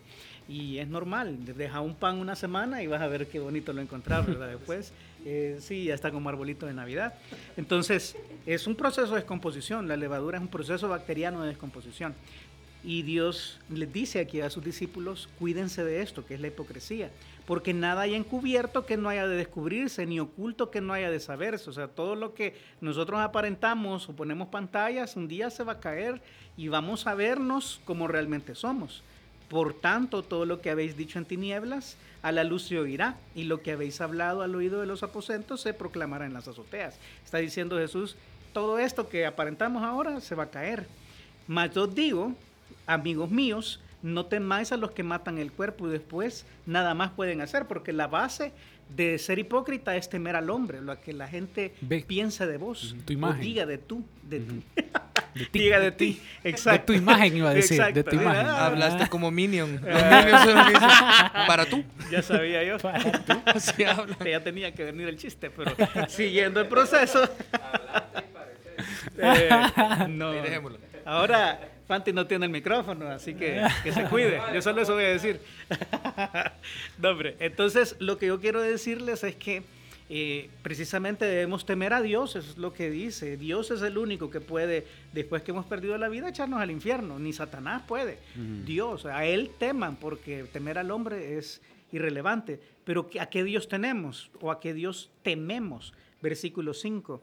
Y 0.49 0.77
es 0.77 0.89
normal, 0.89 1.37
deja 1.45 1.79
un 1.79 1.95
pan 1.95 2.17
una 2.17 2.35
semana 2.35 2.83
y 2.83 2.87
vas 2.87 3.01
a 3.01 3.07
ver 3.07 3.27
qué 3.27 3.39
bonito 3.39 3.71
lo 3.71 3.81
encontrás, 3.81 4.27
¿verdad? 4.27 4.49
Después, 4.57 4.91
eh, 5.23 5.57
sí, 5.61 5.85
ya 5.85 5.93
está 5.93 6.11
como 6.11 6.27
arbolito 6.27 6.65
de 6.65 6.73
Navidad. 6.73 7.13
Entonces, 7.55 8.17
es 8.45 8.67
un 8.67 8.75
proceso 8.75 9.11
de 9.11 9.21
descomposición. 9.21 9.87
La 9.87 9.95
levadura 9.95 10.37
es 10.37 10.41
un 10.41 10.49
proceso 10.49 10.89
bacteriano 10.89 11.41
de 11.41 11.49
descomposición. 11.49 12.13
Y 12.83 13.01
Dios 13.01 13.59
les 13.69 13.91
dice 13.91 14.19
aquí 14.19 14.39
a 14.39 14.49
sus 14.49 14.63
discípulos, 14.63 15.27
cuídense 15.37 15.83
de 15.83 16.01
esto, 16.01 16.25
que 16.25 16.35
es 16.35 16.39
la 16.39 16.47
hipocresía, 16.47 17.11
porque 17.45 17.73
nada 17.73 18.03
hay 18.03 18.15
encubierto 18.15 18.85
que 18.85 18.95
no 18.95 19.09
haya 19.09 19.27
de 19.27 19.35
descubrirse, 19.35 20.05
ni 20.05 20.19
oculto 20.19 20.71
que 20.71 20.79
no 20.79 20.93
haya 20.93 21.11
de 21.11 21.19
saberse. 21.19 21.69
O 21.69 21.73
sea, 21.73 21.89
todo 21.89 22.15
lo 22.15 22.33
que 22.33 22.55
nosotros 22.79 23.19
aparentamos 23.19 24.07
o 24.07 24.15
ponemos 24.15 24.47
pantallas, 24.47 25.17
un 25.17 25.27
día 25.27 25.49
se 25.49 25.63
va 25.63 25.73
a 25.73 25.79
caer 25.79 26.21
y 26.55 26.69
vamos 26.69 27.05
a 27.05 27.15
vernos 27.15 27.81
como 27.83 28.07
realmente 28.07 28.55
somos. 28.55 29.03
Por 29.49 29.73
tanto, 29.73 30.21
todo 30.21 30.45
lo 30.45 30.61
que 30.61 30.69
habéis 30.69 30.95
dicho 30.95 31.17
en 31.17 31.25
tinieblas, 31.25 31.97
a 32.21 32.31
la 32.31 32.43
luz 32.43 32.63
se 32.63 32.79
oirá, 32.79 33.17
y 33.35 33.43
lo 33.43 33.61
que 33.61 33.71
habéis 33.71 33.99
hablado 33.99 34.41
al 34.41 34.55
oído 34.55 34.79
de 34.79 34.85
los 34.85 35.03
aposentos 35.03 35.61
se 35.61 35.73
proclamará 35.73 36.25
en 36.25 36.33
las 36.33 36.47
azoteas. 36.47 36.97
Está 37.25 37.39
diciendo 37.39 37.77
Jesús, 37.77 38.15
todo 38.53 38.77
esto 38.79 39.09
que 39.09 39.25
aparentamos 39.25 39.83
ahora 39.83 40.21
se 40.21 40.35
va 40.35 40.43
a 40.43 40.49
caer. 40.49 40.85
Mas 41.47 41.73
yo 41.73 41.87
digo 41.87 42.35
amigos 42.89 43.29
míos, 43.29 43.81
no 44.01 44.25
temáis 44.25 44.71
a 44.71 44.77
los 44.77 44.91
que 44.91 45.03
matan 45.03 45.37
el 45.37 45.51
cuerpo 45.51 45.87
y 45.87 45.91
después 45.91 46.45
nada 46.65 46.93
más 46.93 47.11
pueden 47.11 47.41
hacer, 47.41 47.65
porque 47.67 47.93
la 47.93 48.07
base 48.07 48.51
de 48.95 49.19
ser 49.19 49.37
hipócrita 49.37 49.95
es 49.95 50.09
temer 50.09 50.35
al 50.35 50.49
hombre, 50.49 50.81
lo 50.81 50.99
que 50.99 51.13
la 51.13 51.27
gente 51.27 51.73
Ve. 51.81 52.03
piensa 52.07 52.47
de 52.47 52.57
vos, 52.57 52.95
tu 53.05 53.13
imagen. 53.13 53.39
o 53.39 53.43
diga 53.43 53.65
de 53.67 53.77
tú, 53.77 54.03
de, 54.23 54.39
uh 54.39 54.41
-huh. 54.41 54.63
de 55.35 55.45
ti, 55.51 55.59
diga 55.59 55.79
de, 55.79 55.85
de 55.85 55.91
ti, 55.91 56.21
exacto. 56.43 56.93
De 56.93 56.97
tu 56.97 57.03
imagen 57.03 57.37
iba 57.37 57.49
a 57.51 57.53
decir, 57.53 57.77
exacto. 57.79 57.93
de 57.95 58.03
tu 58.03 58.15
imagen. 58.15 58.47
Ah, 58.47 58.65
Hablaste 58.65 59.07
como 59.07 59.29
Minion. 59.29 59.73
Los 59.73 60.03
Minions 60.03 60.43
son 60.43 60.57
para 61.45 61.65
tú. 61.65 61.83
Ya 62.09 62.23
sabía 62.23 62.63
yo. 62.63 62.77
Para 62.79 63.11
tú. 63.11 63.33
Así 63.45 63.83
habla. 63.83 64.17
Ya 64.25 64.43
tenía 64.43 64.73
que 64.73 64.85
venir 64.85 65.07
el 65.07 65.17
chiste, 65.17 65.51
pero 65.51 65.75
siguiendo 66.07 66.59
el 66.61 66.67
proceso. 66.67 67.29
eh, 69.17 69.49
no. 70.09 70.31
Ahora 71.05 71.59
Fanti 71.89 72.13
no 72.13 72.27
tiene 72.27 72.45
el 72.45 72.51
micrófono, 72.51 73.07
así 73.07 73.33
que 73.33 73.65
que 73.83 73.91
se 73.91 74.03
cuide. 74.03 74.39
Yo 74.53 74.61
solo 74.61 74.83
eso 74.83 74.93
voy 74.93 75.05
a 75.05 75.07
decir. 75.07 75.41
no, 76.99 77.09
hombre. 77.09 77.35
Entonces, 77.39 77.95
lo 77.97 78.19
que 78.19 78.27
yo 78.27 78.39
quiero 78.39 78.61
decirles 78.61 79.23
es 79.23 79.35
que 79.35 79.63
eh, 80.07 80.51
precisamente 80.61 81.25
debemos 81.25 81.65
temer 81.65 81.93
a 81.93 82.03
Dios, 82.03 82.35
eso 82.35 82.47
es 82.47 82.59
lo 82.59 82.73
que 82.73 82.91
dice. 82.91 83.37
Dios 83.37 83.71
es 83.71 83.81
el 83.81 83.97
único 83.97 84.29
que 84.29 84.39
puede, 84.39 84.85
después 85.13 85.41
que 85.41 85.49
hemos 85.49 85.65
perdido 85.65 85.97
la 85.97 86.09
vida, 86.09 86.29
echarnos 86.29 86.61
al 86.61 86.69
infierno. 86.69 87.17
Ni 87.17 87.33
Satanás 87.33 87.81
puede. 87.87 88.19
Uh 88.35 88.39
-huh. 88.39 88.63
Dios, 88.65 89.07
a 89.07 89.25
Él 89.25 89.49
teman, 89.57 89.95
porque 89.95 90.43
temer 90.43 90.77
al 90.77 90.91
hombre 90.91 91.39
es 91.39 91.59
irrelevante. 91.91 92.59
Pero 92.83 93.09
¿a 93.19 93.25
qué 93.31 93.43
Dios 93.43 93.67
tenemos? 93.67 94.29
¿O 94.41 94.51
a 94.51 94.59
qué 94.59 94.75
Dios 94.75 95.09
tememos? 95.23 95.95
Versículo 96.21 96.75
5. 96.75 97.19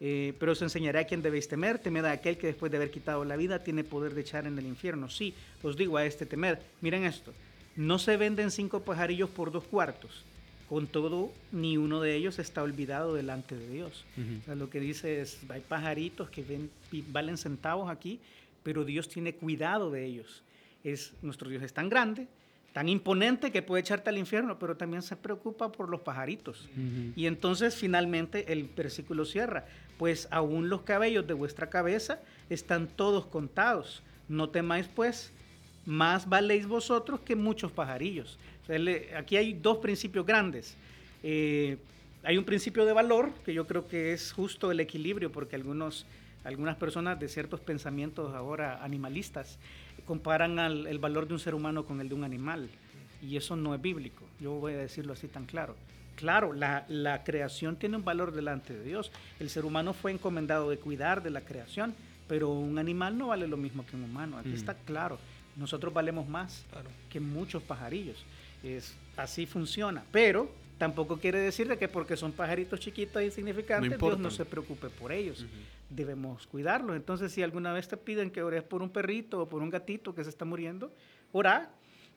Eh, 0.00 0.32
pero 0.38 0.52
os 0.52 0.62
enseñaré 0.62 1.00
a 1.00 1.06
quién 1.06 1.22
debéis 1.22 1.48
temer, 1.48 1.78
temed 1.78 2.04
a 2.04 2.12
aquel 2.12 2.38
que 2.38 2.46
después 2.46 2.70
de 2.70 2.76
haber 2.78 2.90
quitado 2.90 3.24
la 3.24 3.36
vida 3.36 3.64
tiene 3.64 3.82
poder 3.82 4.14
de 4.14 4.20
echar 4.20 4.46
en 4.46 4.56
el 4.58 4.66
infierno. 4.66 5.10
Sí, 5.10 5.34
os 5.62 5.76
digo 5.76 5.96
a 5.96 6.06
este 6.06 6.24
temer. 6.24 6.62
Miren 6.80 7.04
esto, 7.04 7.32
no 7.74 7.98
se 7.98 8.16
venden 8.16 8.50
cinco 8.50 8.80
pajarillos 8.80 9.30
por 9.30 9.50
dos 9.50 9.64
cuartos. 9.64 10.24
Con 10.68 10.86
todo, 10.86 11.32
ni 11.50 11.78
uno 11.78 12.00
de 12.00 12.14
ellos 12.14 12.38
está 12.38 12.62
olvidado 12.62 13.14
delante 13.14 13.56
de 13.56 13.68
Dios. 13.70 14.04
Uh 14.16 14.20
-huh. 14.20 14.40
o 14.40 14.44
sea, 14.44 14.54
lo 14.54 14.68
que 14.68 14.80
dice 14.80 15.20
es, 15.22 15.38
hay 15.48 15.62
pajaritos 15.62 16.28
que 16.28 16.42
ven, 16.42 16.70
valen 17.10 17.38
centavos 17.38 17.90
aquí, 17.90 18.20
pero 18.62 18.84
Dios 18.84 19.08
tiene 19.08 19.32
cuidado 19.34 19.90
de 19.90 20.04
ellos. 20.04 20.42
Es, 20.84 21.14
nuestro 21.22 21.48
Dios 21.48 21.62
es 21.62 21.72
tan 21.72 21.88
grande, 21.88 22.28
tan 22.74 22.88
imponente 22.88 23.50
que 23.50 23.62
puede 23.62 23.80
echarte 23.80 24.10
al 24.10 24.18
infierno, 24.18 24.58
pero 24.58 24.76
también 24.76 25.02
se 25.02 25.16
preocupa 25.16 25.72
por 25.72 25.88
los 25.88 26.02
pajaritos. 26.02 26.68
Uh 26.76 26.80
-huh. 26.80 27.12
Y 27.16 27.26
entonces 27.26 27.74
finalmente 27.74 28.52
el 28.52 28.64
versículo 28.64 29.24
cierra, 29.24 29.66
pues 29.98 30.28
aún 30.30 30.68
los 30.68 30.82
cabellos 30.82 31.26
de 31.26 31.34
vuestra 31.34 31.68
cabeza 31.68 32.20
están 32.48 32.86
todos 32.86 33.26
contados. 33.26 34.02
No 34.28 34.48
temáis 34.48 34.86
pues, 34.88 35.32
más 35.84 36.28
valéis 36.28 36.66
vosotros 36.66 37.20
que 37.20 37.34
muchos 37.34 37.72
pajarillos. 37.72 38.38
Aquí 39.16 39.36
hay 39.36 39.54
dos 39.54 39.78
principios 39.78 40.24
grandes. 40.24 40.76
Eh, 41.22 41.78
hay 42.22 42.38
un 42.38 42.44
principio 42.44 42.84
de 42.84 42.92
valor, 42.92 43.32
que 43.44 43.54
yo 43.54 43.66
creo 43.66 43.88
que 43.88 44.12
es 44.12 44.32
justo 44.32 44.70
el 44.70 44.80
equilibrio, 44.80 45.32
porque 45.32 45.56
algunos, 45.56 46.06
algunas 46.44 46.76
personas 46.76 47.18
de 47.18 47.28
ciertos 47.28 47.60
pensamientos 47.60 48.34
ahora 48.34 48.82
animalistas 48.82 49.58
comparan 50.04 50.58
el 50.58 50.98
valor 50.98 51.26
de 51.26 51.34
un 51.34 51.40
ser 51.40 51.54
humano 51.54 51.84
con 51.84 52.00
el 52.00 52.08
de 52.08 52.14
un 52.14 52.24
animal. 52.24 52.68
Y 53.20 53.36
eso 53.36 53.56
no 53.56 53.74
es 53.74 53.82
bíblico. 53.82 54.24
Yo 54.40 54.52
voy 54.52 54.74
a 54.74 54.78
decirlo 54.78 55.12
así 55.12 55.26
tan 55.26 55.44
claro. 55.44 55.74
Claro, 56.18 56.52
la, 56.52 56.84
la, 56.88 57.22
creación 57.22 57.76
tiene 57.76 57.96
un 57.96 58.04
valor 58.04 58.32
delante 58.32 58.74
de 58.76 58.82
Dios. 58.82 59.12
El 59.38 59.50
ser 59.50 59.64
humano 59.64 59.94
fue 59.94 60.10
encomendado 60.10 60.68
de 60.68 60.76
cuidar 60.76 61.22
de 61.22 61.30
la 61.30 61.42
creación, 61.42 61.94
pero 62.26 62.50
un 62.50 62.76
animal 62.76 63.16
no 63.16 63.28
vale 63.28 63.46
lo 63.46 63.56
mismo 63.56 63.86
que 63.86 63.94
un 63.94 64.02
humano. 64.02 64.36
Aquí 64.36 64.48
mm. 64.48 64.54
está 64.54 64.74
claro. 64.74 65.20
Nosotros 65.54 65.94
valemos 65.94 66.28
más 66.28 66.66
claro. 66.72 66.90
que 67.08 67.20
muchos 67.20 67.62
pajarillos. 67.62 68.26
Es, 68.64 68.96
así 69.16 69.46
funciona. 69.46 70.02
Pero 70.10 70.50
tampoco 70.76 71.18
quiere 71.18 71.38
decir 71.38 71.68
de 71.68 71.78
que 71.78 71.86
porque 71.86 72.16
son 72.16 72.32
pajaritos 72.32 72.80
chiquitos 72.80 73.22
e 73.22 73.26
insignificantes, 73.26 73.92
no 73.92 74.06
Dios 74.08 74.18
no 74.18 74.32
se 74.32 74.44
preocupe 74.44 74.90
por 74.90 75.12
ellos. 75.12 75.42
Uh 75.42 75.44
-huh. 75.44 75.94
Debemos 75.94 76.48
cuidarlos. 76.48 76.96
Entonces, 76.96 77.30
si 77.30 77.44
alguna 77.44 77.72
vez 77.72 77.86
te 77.86 77.96
piden 77.96 78.32
que 78.32 78.42
ores 78.42 78.64
por 78.64 78.82
un 78.82 78.90
perrito 78.90 79.42
o 79.42 79.48
por 79.48 79.62
un 79.62 79.70
gatito 79.70 80.16
que 80.16 80.24
se 80.24 80.30
está 80.30 80.44
muriendo, 80.44 80.90
ora. 81.30 81.70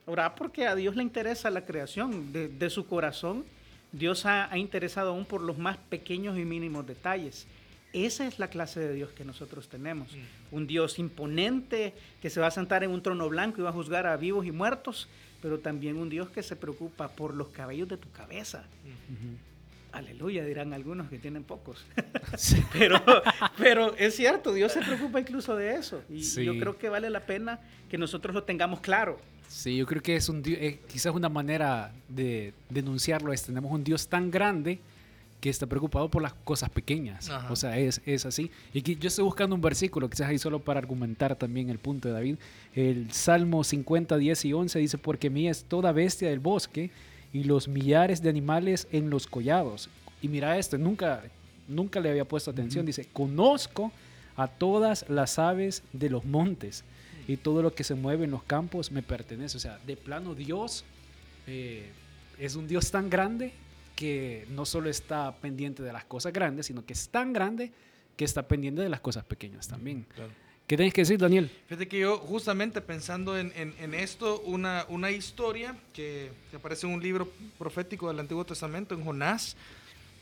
Ora 0.07 0.33
porque 0.33 0.65
a 0.65 0.73
Dios 0.73 0.95
le 0.95 1.03
interesa 1.03 1.51
la 1.51 1.63
creación 1.63 2.33
de, 2.33 2.47
de 2.47 2.69
su 2.71 2.87
corazón 2.87 3.45
Dios 3.91 4.25
ha, 4.25 4.51
ha, 4.51 4.57
interesado 4.57 5.09
aún 5.09 5.25
por 5.25 5.41
los 5.41 5.57
más 5.57 5.77
pequeños 5.77 6.37
y 6.37 6.45
mínimos 6.45 6.85
detalles. 6.87 7.47
Esa 7.93 8.25
es 8.25 8.39
la 8.39 8.47
clase 8.47 8.79
de 8.79 8.93
Dios 8.93 9.11
que 9.11 9.25
nosotros 9.25 9.67
tenemos. 9.67 10.13
Mm. 10.13 10.55
Un 10.55 10.67
Dios 10.67 10.97
imponente 10.97 11.93
que 12.21 12.29
se 12.29 12.39
va 12.39 12.47
a 12.47 12.51
sentar 12.51 12.83
en 12.83 12.91
un 12.91 13.01
trono 13.01 13.27
blanco 13.27 13.59
y 13.59 13.63
va 13.63 13.69
a 13.69 13.73
juzgar 13.73 14.07
a 14.07 14.15
vivos 14.15 14.45
y 14.45 14.51
muertos, 14.51 15.09
pero 15.41 15.59
también 15.59 15.97
un 15.97 16.09
Dios 16.09 16.29
que 16.29 16.41
se 16.41 16.55
preocupa 16.55 17.09
por 17.09 17.35
los 17.35 17.49
cabellos 17.49 17.89
de 17.89 17.97
tu 17.97 18.09
cabeza. 18.11 18.63
Mm 18.83 19.13
-hmm. 19.13 19.51
Aleluya, 19.91 20.45
dirán 20.45 20.73
algunos 20.73 21.09
que 21.09 21.19
tienen 21.19 21.43
pocos. 21.43 21.85
Sí. 22.37 22.63
pero, 22.71 23.03
pero 23.57 23.93
es 23.97 24.15
cierto, 24.15 24.53
Dios 24.53 24.71
se 24.71 24.79
preocupa 24.79 25.19
incluso 25.19 25.55
de 25.57 25.75
eso. 25.75 26.01
Y 26.09 26.23
sí. 26.23 26.45
yo 26.45 26.57
creo 26.57 26.77
que 26.77 26.87
vale 26.87 27.09
la 27.09 27.25
pena 27.25 27.59
que 27.89 27.97
nosotros 27.97 28.33
lo 28.33 28.43
tengamos 28.43 28.79
claro. 28.79 29.19
Sí, 29.51 29.75
yo 29.75 29.85
creo 29.85 30.01
que 30.01 30.15
es 30.15 30.29
un 30.29 30.41
eh, 30.45 30.79
quizás 30.87 31.13
una 31.13 31.27
manera 31.27 31.91
de 32.07 32.53
denunciarlo 32.69 33.33
es 33.33 33.43
tenemos 33.43 33.69
un 33.71 33.83
Dios 33.83 34.07
tan 34.07 34.31
grande 34.31 34.79
que 35.41 35.49
está 35.49 35.67
preocupado 35.67 36.07
por 36.09 36.21
las 36.21 36.33
cosas 36.33 36.69
pequeñas. 36.69 37.29
Ajá. 37.29 37.51
O 37.51 37.55
sea, 37.55 37.77
es, 37.77 38.01
es 38.05 38.25
así. 38.25 38.49
Y 38.73 38.81
que 38.81 38.95
yo 38.95 39.09
estoy 39.09 39.25
buscando 39.25 39.53
un 39.53 39.61
versículo, 39.61 40.09
quizás 40.09 40.29
ahí 40.29 40.37
solo 40.37 40.59
para 40.59 40.79
argumentar 40.79 41.35
también 41.35 41.69
el 41.69 41.79
punto 41.79 42.07
de 42.07 42.13
David. 42.13 42.35
El 42.73 43.11
Salmo 43.11 43.63
50, 43.63 44.17
10 44.17 44.45
y 44.45 44.53
11 44.53 44.79
dice, 44.79 44.97
porque 44.97 45.29
mía 45.29 45.51
es 45.51 45.65
toda 45.65 45.91
bestia 45.91 46.29
del 46.29 46.39
bosque 46.39 46.91
y 47.33 47.43
los 47.43 47.67
millares 47.67 48.21
de 48.21 48.29
animales 48.29 48.87
en 48.91 49.09
los 49.09 49.27
collados. 49.27 49.89
Y 50.21 50.27
mira 50.27 50.57
esto, 50.57 50.77
nunca, 50.77 51.23
nunca 51.67 51.99
le 51.99 52.09
había 52.09 52.25
puesto 52.25 52.51
atención. 52.51 52.85
Dice, 52.85 53.07
conozco 53.11 53.91
a 54.37 54.47
todas 54.47 55.05
las 55.09 55.39
aves 55.39 55.83
de 55.91 56.09
los 56.09 56.23
montes 56.23 56.85
y 57.27 57.37
todo 57.37 57.61
lo 57.61 57.73
que 57.73 57.83
se 57.83 57.95
mueve 57.95 58.25
en 58.25 58.31
los 58.31 58.43
campos 58.43 58.91
me 58.91 59.01
pertenece. 59.03 59.57
O 59.57 59.59
sea, 59.59 59.79
de 59.85 59.95
plano 59.97 60.35
Dios 60.35 60.83
eh, 61.47 61.89
es 62.39 62.55
un 62.55 62.67
Dios 62.67 62.91
tan 62.91 63.09
grande 63.09 63.53
que 63.95 64.45
no 64.49 64.65
solo 64.65 64.89
está 64.89 65.35
pendiente 65.37 65.83
de 65.83 65.93
las 65.93 66.05
cosas 66.05 66.33
grandes, 66.33 66.65
sino 66.67 66.85
que 66.85 66.93
es 66.93 67.09
tan 67.09 67.33
grande 67.33 67.71
que 68.17 68.25
está 68.25 68.47
pendiente 68.47 68.81
de 68.81 68.89
las 68.89 68.99
cosas 68.99 69.23
pequeñas 69.23 69.67
también. 69.67 70.05
¿Qué 70.67 70.77
tienes 70.77 70.93
que 70.93 71.01
decir, 71.01 71.19
Daniel? 71.19 71.51
Fíjate 71.67 71.87
que 71.87 71.99
yo, 71.99 72.17
justamente 72.17 72.79
pensando 72.81 73.37
en, 73.37 73.51
en- 73.55 73.75
en 73.79 73.93
esto, 73.93 74.39
una, 74.41 74.85
una 74.89 75.11
historia 75.11 75.75
que, 75.93 76.31
que 76.49 76.57
aparece 76.57 76.87
en 76.87 76.93
un 76.93 77.03
libro 77.03 77.29
profético 77.59 78.07
del 78.07 78.19
Antiguo 78.19 78.45
Testamento, 78.45 78.95
en 78.95 79.03
Jonás, 79.03 79.57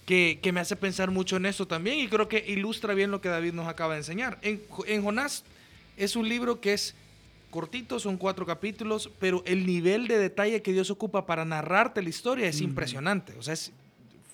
que, 0.07 0.39
que 0.41 0.51
me 0.51 0.59
hace 0.59 0.75
pensar 0.75 1.11
mucho 1.11 1.37
en 1.37 1.45
esto 1.45 1.67
también 1.67 1.99
y 1.99 2.07
creo 2.07 2.27
que 2.27 2.43
ilustra 2.47 2.95
bien 2.95 3.11
lo 3.11 3.21
que 3.21 3.29
David 3.29 3.53
nos 3.53 3.67
acaba 3.67 3.93
de 3.93 3.99
enseñar. 3.99 4.39
En, 4.41 4.63
en 4.87 5.03
Jonás 5.03 5.43
es 5.99 6.15
un 6.15 6.27
libro 6.27 6.59
que 6.61 6.73
es 6.73 6.95
cortito, 7.51 7.99
son 7.99 8.17
cuatro 8.17 8.45
capítulos, 8.45 9.09
pero 9.19 9.43
el 9.45 9.65
nivel 9.65 10.07
de 10.07 10.17
detalle 10.17 10.61
que 10.61 10.71
Dios 10.73 10.89
ocupa 10.91 11.25
para 11.25 11.45
narrarte 11.45 12.01
la 12.01 12.09
historia 12.09 12.47
es 12.47 12.61
impresionante, 12.61 13.33
o 13.37 13.41
sea, 13.41 13.53
es 13.53 13.71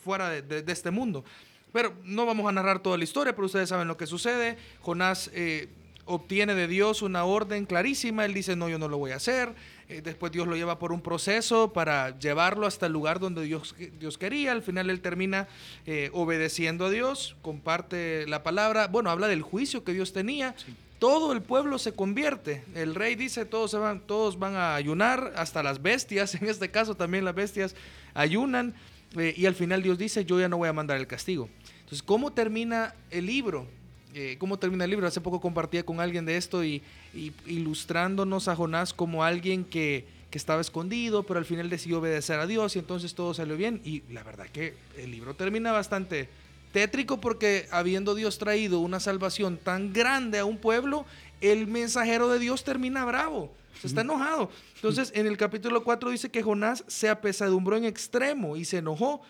fuera 0.03 0.29
de, 0.29 0.41
de- 0.41 0.61
de 0.63 0.71
este 0.73 0.91
mundo. 0.91 1.23
Pero 1.71 1.93
no 2.03 2.25
vamos 2.25 2.47
a 2.47 2.51
narrar 2.51 2.79
toda 2.79 2.97
la 2.97 3.03
historia, 3.03 3.33
pero 3.35 3.47
ustedes 3.47 3.67
saben 3.69 3.87
lo 3.87 3.97
que 3.97 4.07
sucede. 4.07 4.57
Jonás 4.81 5.29
eh, 5.33 5.67
obtiene 6.05 6.55
de 6.55 6.67
Dios 6.67 7.01
una 7.01 7.25
orden 7.25 7.65
clarísima, 7.65 8.23
él 8.25 8.33
dice, 8.33 8.55
no, 8.55 8.69
yo 8.69 8.77
no 8.79 8.87
lo 8.87 8.97
voy 8.97 9.11
a 9.11 9.17
hacer. 9.17 9.53
Eh, 9.89 10.01
después 10.01 10.31
Dios 10.31 10.47
lo 10.47 10.55
lleva 10.55 10.79
por 10.79 10.91
un 10.93 11.01
proceso 11.01 11.73
para 11.73 12.17
llevarlo 12.17 12.65
hasta 12.65 12.85
el 12.85 12.93
lugar 12.93 13.19
donde 13.19 13.43
Dios, 13.43 13.75
Dios 13.99 14.17
quería. 14.17 14.51
Al 14.53 14.61
final 14.61 14.89
él 14.89 15.01
termina 15.01 15.47
eh, 15.85 16.09
obedeciendo 16.13 16.85
a 16.85 16.89
Dios, 16.89 17.35
comparte 17.41 18.25
la 18.27 18.41
palabra, 18.41 18.87
bueno, 18.87 19.09
habla 19.09 19.27
del 19.27 19.41
juicio 19.41 19.83
que 19.83 19.93
Dios 19.93 20.13
tenía. 20.13 20.55
Todo 20.99 21.33
el 21.33 21.41
pueblo 21.41 21.77
se 21.77 21.93
convierte. 21.93 22.63
El 22.73 22.95
rey 22.95 23.15
dice, 23.15 23.45
todos, 23.45 23.71
se 23.71 23.77
van, 23.77 23.99
todos 24.01 24.39
van 24.39 24.55
a 24.55 24.75
ayunar, 24.75 25.33
hasta 25.35 25.61
las 25.61 25.81
bestias, 25.81 26.35
en 26.41 26.47
este 26.47 26.71
caso 26.71 26.95
también 26.95 27.25
las 27.25 27.35
bestias 27.35 27.75
ayunan. 28.13 28.73
eh, 29.17 29.33
y 29.35 29.45
al 29.45 29.55
final 29.55 29.83
Dios 29.83 29.97
dice, 29.97 30.25
yo 30.25 30.39
ya 30.39 30.49
no 30.49 30.57
voy 30.57 30.69
a 30.69 30.73
mandar 30.73 30.97
el 30.97 31.07
castigo. 31.07 31.49
Entonces, 31.79 32.01
¿cómo 32.01 32.31
termina 32.33 32.95
el 33.11 33.25
libro? 33.25 33.67
Eh, 34.13 34.37
¿Cómo 34.39 34.57
termina 34.57 34.85
el 34.85 34.89
libro? 34.89 35.05
Hace 35.05 35.19
poco 35.21 35.41
compartía 35.41 35.83
con 35.83 35.99
alguien 35.99 36.25
de 36.25 36.37
esto 36.37 36.63
y, 36.63 36.81
y 37.13 37.33
ilustrándonos 37.45 38.47
a 38.47 38.55
Jonás 38.55 38.93
como 38.93 39.25
alguien 39.25 39.65
que, 39.65 40.05
que 40.31 40.37
estaba 40.37 40.61
escondido, 40.61 41.23
pero 41.23 41.37
al 41.37 41.45
final 41.45 41.69
decidió 41.69 41.99
obedecer 41.99 42.39
a 42.39 42.47
Dios 42.47 42.75
y 42.75 42.79
entonces 42.79 43.13
todo 43.13 43.33
salió 43.33 43.57
bien. 43.57 43.81
Y 43.83 44.03
la 44.11 44.23
verdad 44.23 44.47
que 44.47 44.73
el 44.97 45.11
libro 45.11 45.33
termina 45.33 45.71
bastante 45.71 46.29
tétrico 46.75 47.21
porque 47.21 47.69
habiendo 47.71 48.15
Dios 48.15 48.37
traído 48.37 48.81
una 48.81 48.99
salvación 48.99 49.55
tan 49.55 49.93
grande 49.93 50.39
a 50.39 50.43
un 50.43 50.57
pueblo, 50.57 51.05
el 51.39 51.67
mensajero 51.67 52.27
de 52.27 52.37
Dios 52.37 52.65
termina 52.65 53.05
bravo, 53.05 53.49
se 53.79 53.87
está 53.87 54.01
enojado. 54.01 54.51
Entonces 54.75 55.13
en 55.15 55.25
el 55.25 55.37
capítulo 55.37 55.85
4 55.85 56.09
dice 56.09 56.29
que 56.29 56.43
Jonás 56.43 56.83
se 56.87 57.07
apesadumbró 57.07 57.77
en 57.77 57.85
extremo 57.85 58.57
y 58.57 58.65
se 58.65 58.79
enojó 58.79 59.21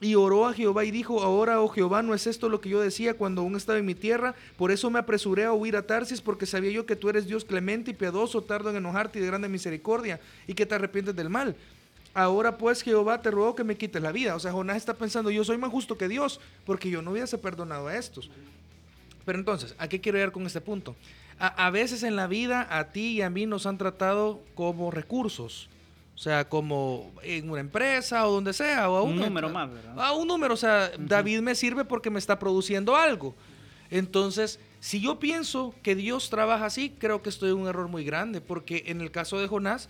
y 0.00 0.14
oró 0.14 0.46
a 0.46 0.52
Jehová 0.54 0.84
y 0.84 0.92
dijo, 0.92 1.24
ahora, 1.24 1.60
oh 1.60 1.68
Jehová, 1.68 2.02
no 2.02 2.14
es 2.14 2.28
esto 2.28 2.48
lo 2.48 2.60
que 2.60 2.68
yo 2.68 2.80
decía 2.80 3.14
cuando 3.14 3.40
aún 3.40 3.56
estaba 3.56 3.80
en 3.80 3.84
mi 3.86 3.96
tierra, 3.96 4.36
por 4.56 4.70
eso 4.70 4.88
me 4.88 5.00
apresuré 5.00 5.44
a 5.44 5.52
huir 5.52 5.74
a 5.74 5.84
Tarsis, 5.84 6.20
porque 6.20 6.46
sabía 6.46 6.70
yo 6.70 6.86
que 6.86 6.94
tú 6.94 7.08
eres 7.08 7.26
Dios 7.26 7.44
clemente 7.44 7.90
y 7.90 7.94
piadoso, 7.94 8.42
tardo 8.42 8.70
en 8.70 8.76
enojarte 8.76 9.18
y 9.18 9.22
de 9.22 9.26
grande 9.26 9.48
misericordia, 9.48 10.20
y 10.46 10.54
que 10.54 10.66
te 10.66 10.76
arrepientes 10.76 11.16
del 11.16 11.30
mal. 11.30 11.56
Ahora 12.14 12.58
pues 12.58 12.82
Jehová 12.82 13.22
te 13.22 13.30
ruego 13.30 13.54
que 13.54 13.64
me 13.64 13.76
quites 13.76 14.02
la 14.02 14.12
vida. 14.12 14.36
O 14.36 14.40
sea, 14.40 14.52
Jonás 14.52 14.76
está 14.76 14.94
pensando, 14.94 15.30
yo 15.30 15.44
soy 15.44 15.58
más 15.58 15.70
justo 15.70 15.96
que 15.96 16.08
Dios, 16.08 16.40
porque 16.64 16.90
yo 16.90 17.02
no 17.02 17.12
hubiese 17.12 17.38
perdonado 17.38 17.88
a 17.88 17.96
estos. 17.96 18.30
Pero 19.24 19.38
entonces, 19.38 19.74
¿a 19.78 19.88
qué 19.88 20.00
quiero 20.00 20.18
llegar 20.18 20.32
con 20.32 20.46
este 20.46 20.60
punto? 20.60 20.96
A, 21.38 21.66
a 21.66 21.70
veces 21.70 22.02
en 22.02 22.16
la 22.16 22.26
vida 22.26 22.66
a 22.70 22.92
ti 22.92 23.12
y 23.12 23.22
a 23.22 23.30
mí 23.30 23.46
nos 23.46 23.66
han 23.66 23.78
tratado 23.78 24.42
como 24.54 24.90
recursos. 24.90 25.68
O 26.14 26.18
sea, 26.18 26.48
como 26.48 27.10
en 27.22 27.50
una 27.50 27.60
empresa 27.60 28.26
o 28.28 28.32
donde 28.32 28.52
sea. 28.52 28.90
O 28.90 28.96
a 28.96 29.02
Un 29.02 29.16
número 29.16 29.48
más, 29.48 29.72
¿verdad? 29.72 29.94
A 29.98 30.12
un 30.12 30.28
número. 30.28 30.54
O 30.54 30.56
sea, 30.56 30.92
David 30.98 31.40
me 31.40 31.54
sirve 31.54 31.84
porque 31.84 32.10
me 32.10 32.18
está 32.18 32.38
produciendo 32.38 32.94
algo. 32.96 33.34
Entonces, 33.90 34.60
si 34.80 35.00
yo 35.00 35.18
pienso 35.18 35.74
que 35.82 35.94
Dios 35.94 36.30
trabaja 36.30 36.66
así, 36.66 36.94
creo 36.98 37.22
que 37.22 37.28
estoy 37.28 37.50
en 37.50 37.56
un 37.56 37.68
error 37.68 37.88
muy 37.88 38.04
grande. 38.04 38.40
Porque 38.40 38.84
en 38.86 39.00
el 39.00 39.10
caso 39.10 39.40
de 39.40 39.48
Jonás, 39.48 39.88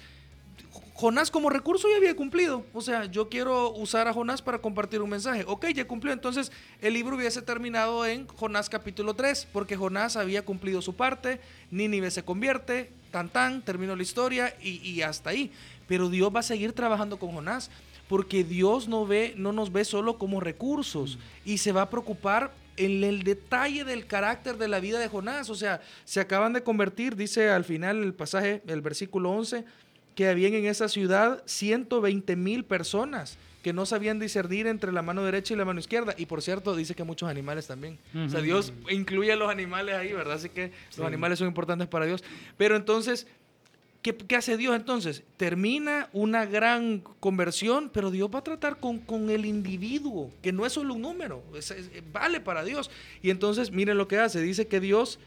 Jonás 0.95 1.31
como 1.31 1.51
recurso 1.51 1.89
ya 1.91 1.97
había 1.97 2.15
cumplido. 2.15 2.65
O 2.73 2.81
sea, 2.81 3.07
yo 3.07 3.29
quiero 3.29 3.73
usar 3.73 4.07
a 4.07 4.13
Jonás 4.13 4.41
para 4.41 4.61
compartir 4.61 5.03
un 5.03 5.11
mensaje. 5.11 5.45
Ok, 5.49 5.67
ya 5.75 5.87
cumplió. 5.87 6.13
Entonces 6.13 6.53
el 6.81 6.95
libro 6.95 7.17
hubiese 7.17 7.43
terminado 7.43 8.07
en 8.07 8.27
Jonás 8.29 8.69
capítulo 8.69 9.15
3, 9.15 9.49
porque 9.53 9.77
Jonás 9.77 10.17
había 10.17 10.45
cumplido 10.45 10.81
su 10.81 10.95
parte, 10.95 11.41
Nínive 11.71 12.11
se 12.11 12.25
convierte, 12.25 12.93
tan 13.11 13.31
tan, 13.31 13.63
terminó 13.63 13.97
la 13.97 14.03
historia 14.03 14.55
y, 14.63 14.77
y 14.89 15.03
hasta 15.03 15.31
ahí. 15.31 15.51
Pero 15.89 16.09
Dios 16.09 16.33
va 16.35 16.41
a 16.41 16.45
seguir 16.45 16.73
trabajando 16.73 17.19
con 17.19 17.33
Jonás, 17.33 17.71
porque 18.09 18.45
Dios 18.45 18.89
no, 18.89 19.07
ve, 19.07 19.35
no 19.37 19.53
nos 19.53 19.73
ve 19.73 19.85
solo 19.85 20.19
como 20.19 20.39
recursos 20.39 21.19
y 21.45 21.59
se 21.59 21.73
va 21.73 21.83
a 21.83 21.91
preocupar 21.91 22.53
en 22.77 23.03
el 23.05 23.23
detalle 23.23 23.85
del 23.85 24.07
carácter 24.07 24.57
de 24.57 24.69
la 24.69 24.81
vida 24.81 24.99
de 24.99 25.09
Jonás. 25.09 25.51
O 25.51 25.55
sea, 25.55 25.81
se 26.05 26.21
acaban 26.21 26.53
de 26.53 26.63
convertir, 26.63 27.17
dice 27.17 27.51
al 27.51 27.65
final 27.65 28.03
el 28.03 28.15
pasaje, 28.15 28.63
el 28.67 28.83
versículo 28.83 29.31
11, 29.31 29.65
que 30.15 30.29
habían 30.29 30.55
en 30.55 30.67
esa 30.67 30.89
ciudad 30.89 31.43
120 31.47 32.37
mil 32.37 32.65
personas 32.65 33.39
que 33.63 33.73
no 33.73 33.87
sabían 33.87 34.19
discernir 34.19 34.67
entre 34.67 34.91
la 34.93 35.03
mano 35.03 35.23
derecha 35.25 35.55
y 35.55 35.57
la 35.57 35.65
mano 35.65 35.79
izquierda. 35.79 36.15
Y 36.19 36.27
por 36.27 36.43
cierto, 36.43 36.75
dice 36.75 36.95
que 36.97 37.05
muchos 37.05 37.29
animales 37.29 37.67
también. 37.69 37.97
O 38.27 38.29
sea, 38.29 38.41
Dios 38.41 38.73
incluye 38.91 39.33
a 39.33 39.37
los 39.37 39.49
animales 39.51 39.95
ahí, 39.95 40.13
¿verdad? 40.13 40.35
Así 40.35 40.49
que 40.49 40.73
los 40.97 41.07
animales 41.07 41.39
son 41.39 41.47
importantes 41.49 41.87
para 41.87 42.05
Dios. 42.05 42.25
Pero 42.57 42.75
entonces, 42.75 43.29
¿qué, 44.03 44.17
qué 44.17 44.35
hace 44.35 44.57
Dios 44.57 44.75
entonces? 44.75 45.23
Termina 45.37 46.09
una 46.13 46.45
gran 46.45 47.05
conversión, 47.21 47.89
pero 47.95 48.11
Dios 48.11 48.29
va 48.35 48.41
a 48.41 48.45
tratar 48.45 48.81
con, 48.81 48.99
con 48.99 49.31
el 49.31 49.47
individuo, 49.47 50.33
que 50.43 50.51
no 50.53 50.67
es 50.67 50.73
solo 50.73 50.95
un 50.95 51.03
número, 51.03 51.45
es- 51.55 51.71
es- 51.71 51.89
vale 52.13 52.41
para 52.41 52.65
Dios. 52.65 52.91
Y 53.23 53.31
entonces, 53.31 53.71
miren 53.71 53.97
lo 53.97 54.09
que 54.09 54.19
hace. 54.19 54.41
Dice 54.43 54.67
que 54.67 54.81
Dios 54.81 55.21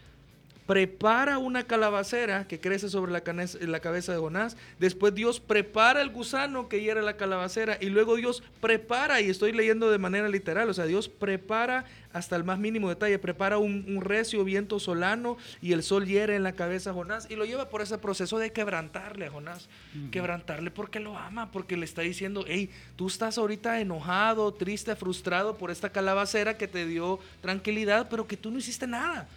prepara 0.66 1.38
una 1.38 1.64
calabacera 1.64 2.46
que 2.48 2.60
crece 2.60 2.88
sobre 2.88 3.12
la, 3.12 3.22
cabeza 3.22 4.12
de 4.12 4.18
Jonás. 4.18 4.56
Después 4.78 5.14
Dios 5.14 5.38
prepara 5.38 6.02
el 6.02 6.10
gusano 6.10 6.68
que 6.68 6.80
hiere 6.80 7.02
la 7.02 7.16
calabacera. 7.16 7.78
Y 7.80 7.86
luego 7.86 8.16
Dios 8.16 8.42
prepara, 8.60 9.20
y 9.20 9.30
estoy 9.30 9.52
leyendo 9.52 9.90
de 9.90 9.98
manera 9.98 10.28
literal, 10.28 10.68
o 10.68 10.74
sea, 10.74 10.86
Dios 10.86 11.08
prepara 11.08 11.84
hasta 12.12 12.34
el 12.34 12.44
más 12.44 12.58
mínimo 12.58 12.88
detalle, 12.88 13.18
prepara 13.18 13.58
un, 13.58 13.84
un 13.88 14.00
recio 14.00 14.42
viento 14.42 14.80
solano 14.80 15.36
y 15.60 15.72
el 15.72 15.82
sol 15.82 16.06
hiere 16.06 16.34
en 16.34 16.42
la 16.42 16.52
cabeza 16.52 16.90
a 16.90 16.94
Jonás 16.94 17.30
y 17.30 17.36
lo 17.36 17.44
lleva 17.44 17.68
por 17.68 17.82
ese 17.82 17.98
proceso 17.98 18.38
de 18.38 18.52
quebrantarle 18.52 19.26
a 19.26 19.30
Jonás. 19.30 19.68
Quebrantarle 20.10 20.70
porque 20.70 20.98
lo 20.98 21.16
ama, 21.16 21.52
porque 21.52 21.76
le 21.76 21.84
está 21.84 22.02
diciendo, 22.02 22.44
hey, 22.48 22.70
tú 22.96 23.06
estás 23.06 23.38
ahorita 23.38 23.80
enojado, 23.80 24.52
triste, 24.52 24.96
frustrado 24.96 25.56
por 25.56 25.70
esta 25.70 25.90
calabacera 25.90 26.56
que 26.56 26.66
te 26.66 26.86
dio 26.86 27.20
tranquilidad, 27.40 28.08
pero 28.10 28.26
que 28.26 28.36
tú 28.36 28.50
no 28.50 28.58
hiciste 28.58 28.86
nada. 28.86 29.28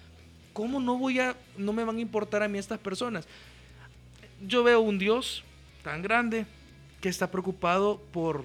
¿Cómo 0.60 0.82
no 0.82 0.98
voy 0.98 1.19
a, 1.22 1.38
no 1.58 1.72
me 1.72 1.86
van 1.86 1.95
a 1.95 2.02
importar 2.02 2.43
a 2.43 2.50
mí 2.50 2.58
estas 2.60 2.80
personas? 2.80 3.26
Yo 4.45 4.62
veo 4.62 4.82
un 4.82 5.00
Dios 5.00 5.45
tan 5.86 6.02
grande 6.02 6.45
que 7.00 7.08
está 7.08 7.32
preocupado 7.32 8.02
por, 8.12 8.43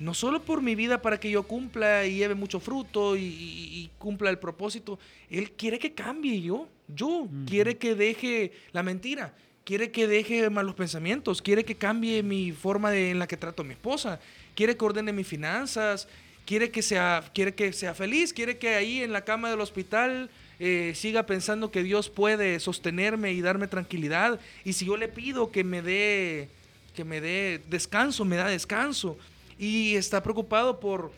no 0.00 0.14
solo 0.14 0.42
por 0.42 0.62
mi 0.62 0.74
vida 0.74 1.00
para 1.00 1.20
que 1.20 1.30
yo 1.30 1.44
cumpla 1.44 2.06
y 2.06 2.16
lleve 2.16 2.34
mucho 2.34 2.58
fruto 2.58 3.14
y, 3.14 3.20
y- 3.22 3.78
y 3.84 3.90
cumpla 3.98 4.30
el 4.30 4.38
propósito, 4.40 4.98
Él 5.30 5.52
quiere 5.52 5.78
que 5.78 5.92
cambie 5.94 6.40
yo, 6.40 6.68
yo, 6.88 7.28
quiere 7.46 7.76
que 7.78 7.94
deje 7.94 8.50
la 8.72 8.82
mentira, 8.82 9.32
quiere 9.62 9.92
que 9.92 10.08
deje 10.08 10.50
malos 10.50 10.74
pensamientos, 10.74 11.40
quiere 11.40 11.64
que 11.64 11.76
cambie 11.76 12.24
mi 12.24 12.50
forma 12.50 12.90
de- 12.90 13.12
en 13.12 13.20
la 13.20 13.28
que 13.28 13.36
trato 13.36 13.62
a 13.62 13.64
mi 13.64 13.74
esposa, 13.74 14.18
quiere 14.56 14.76
que 14.76 14.84
ordene 14.84 15.12
mis 15.12 15.28
finanzas, 15.28 16.08
quiere 16.46 16.72
que 16.72 16.82
sea, 16.82 17.22
quiere 17.32 17.54
que 17.54 17.72
sea 17.72 17.94
feliz, 17.94 18.32
quiere 18.32 18.58
que 18.58 18.74
ahí 18.74 19.02
en 19.02 19.12
la 19.12 19.24
cama 19.24 19.50
del 19.50 19.60
hospital 19.60 20.30
eh, 20.58 20.92
siga 20.94 21.26
pensando 21.26 21.70
que 21.70 21.82
Dios 21.82 22.08
puede 22.10 22.60
sostenerme 22.60 23.32
y 23.32 23.40
darme 23.40 23.66
tranquilidad. 23.68 24.38
Y 24.64 24.72
si 24.74 24.86
yo 24.86 24.96
le 24.96 25.08
pido 25.08 25.50
que 25.50 25.64
me 25.64 25.82
dé, 25.82 26.48
que 26.94 27.04
me 27.04 27.20
dé 27.20 27.60
descanso, 27.68 28.24
me 28.24 28.36
da 28.36 28.46
descanso. 28.48 29.16
Y 29.58 29.94
está 29.94 30.22
preocupado 30.22 30.80
por, 30.80 31.12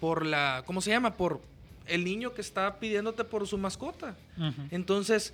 por 0.00 0.24
la, 0.26 0.62
¿cómo 0.66 0.80
se 0.80 0.90
llama? 0.90 1.14
Por 1.14 1.40
el 1.86 2.04
niño 2.04 2.32
que 2.34 2.40
está 2.40 2.78
pidiéndote 2.78 3.24
por 3.24 3.46
su 3.46 3.58
mascota. 3.58 4.16
Entonces, 4.70 5.32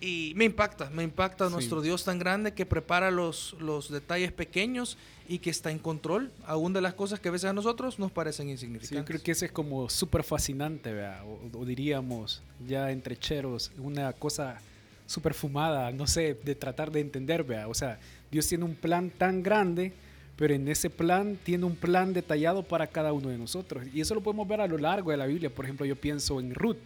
y 0.00 0.32
me 0.36 0.44
impacta, 0.44 0.90
me 0.90 1.02
impacta 1.04 1.46
Sí. 1.46 1.52
nuestro 1.52 1.80
Dios 1.80 2.04
tan 2.04 2.18
grande 2.18 2.54
que 2.54 2.66
prepara 2.66 3.10
los, 3.10 3.54
los 3.60 3.90
detalles 3.90 4.32
pequeños 4.32 4.96
y 5.34 5.38
que 5.38 5.50
está 5.50 5.70
en 5.70 5.78
control, 5.78 6.30
aún 6.46 6.72
de 6.72 6.80
las 6.82 6.92
cosas 6.94 7.18
que 7.18 7.28
a 7.28 7.32
veces 7.32 7.48
a 7.48 7.52
nosotros 7.54 7.98
nos 7.98 8.12
parecen 8.12 8.46
Sí, 8.46 8.52
insignificantes. 8.52 8.98
yo 8.98 9.04
creo 9.04 9.22
que 9.22 9.30
ese 9.32 9.46
es 9.46 9.52
como 9.52 9.88
súper 9.88 10.24
fascinante. 10.24 10.92
O, 11.24 11.58
o 11.60 11.64
diríamos, 11.64 12.42
ya 12.68 12.90
entre 12.90 13.16
cheros, 13.16 13.70
una 13.78 14.12
cosa 14.12 14.60
súper 15.06 15.32
fumada, 15.34 15.90
no 15.90 16.06
sé, 16.06 16.34
de 16.44 16.54
tratar 16.54 16.90
de 16.90 17.00
entender, 17.00 17.44
¿verdad? 17.44 17.68
O 17.70 17.74
sea, 17.74 17.98
Dios 18.30 18.46
tiene 18.46 18.64
un 18.64 18.74
plan 18.74 19.10
tan 19.10 19.42
grande, 19.42 19.92
pero 20.36 20.54
en 20.54 20.68
ese 20.68 20.90
plan 20.90 21.38
tiene 21.42 21.64
un 21.64 21.76
plan 21.76 22.12
detallado 22.12 22.62
para 22.62 22.86
cada 22.86 23.12
uno 23.12 23.28
de 23.30 23.38
nosotros. 23.38 23.84
Y 23.94 24.00
eso 24.00 24.14
lo 24.14 24.20
podemos 24.22 24.46
ver 24.46 24.60
a 24.60 24.66
lo 24.66 24.76
largo 24.76 25.10
de 25.12 25.16
la 25.16 25.26
Biblia. 25.26 25.48
Por 25.48 25.64
ejemplo, 25.64 25.86
yo 25.86 25.96
pienso 25.96 26.40
en 26.40 26.54
Ruth. 26.54 26.76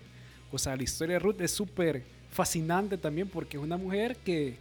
O 0.52 0.58
sea, 0.58 0.76
la 0.76 0.82
historia 0.84 1.14
de 1.14 1.18
Ruth 1.18 1.40
es 1.40 1.50
súper 1.50 2.04
fascinante 2.30 2.96
también 2.96 3.28
porque 3.28 3.56
es 3.56 3.62
una 3.62 3.76
mujer 3.76 4.16
que 4.24 4.56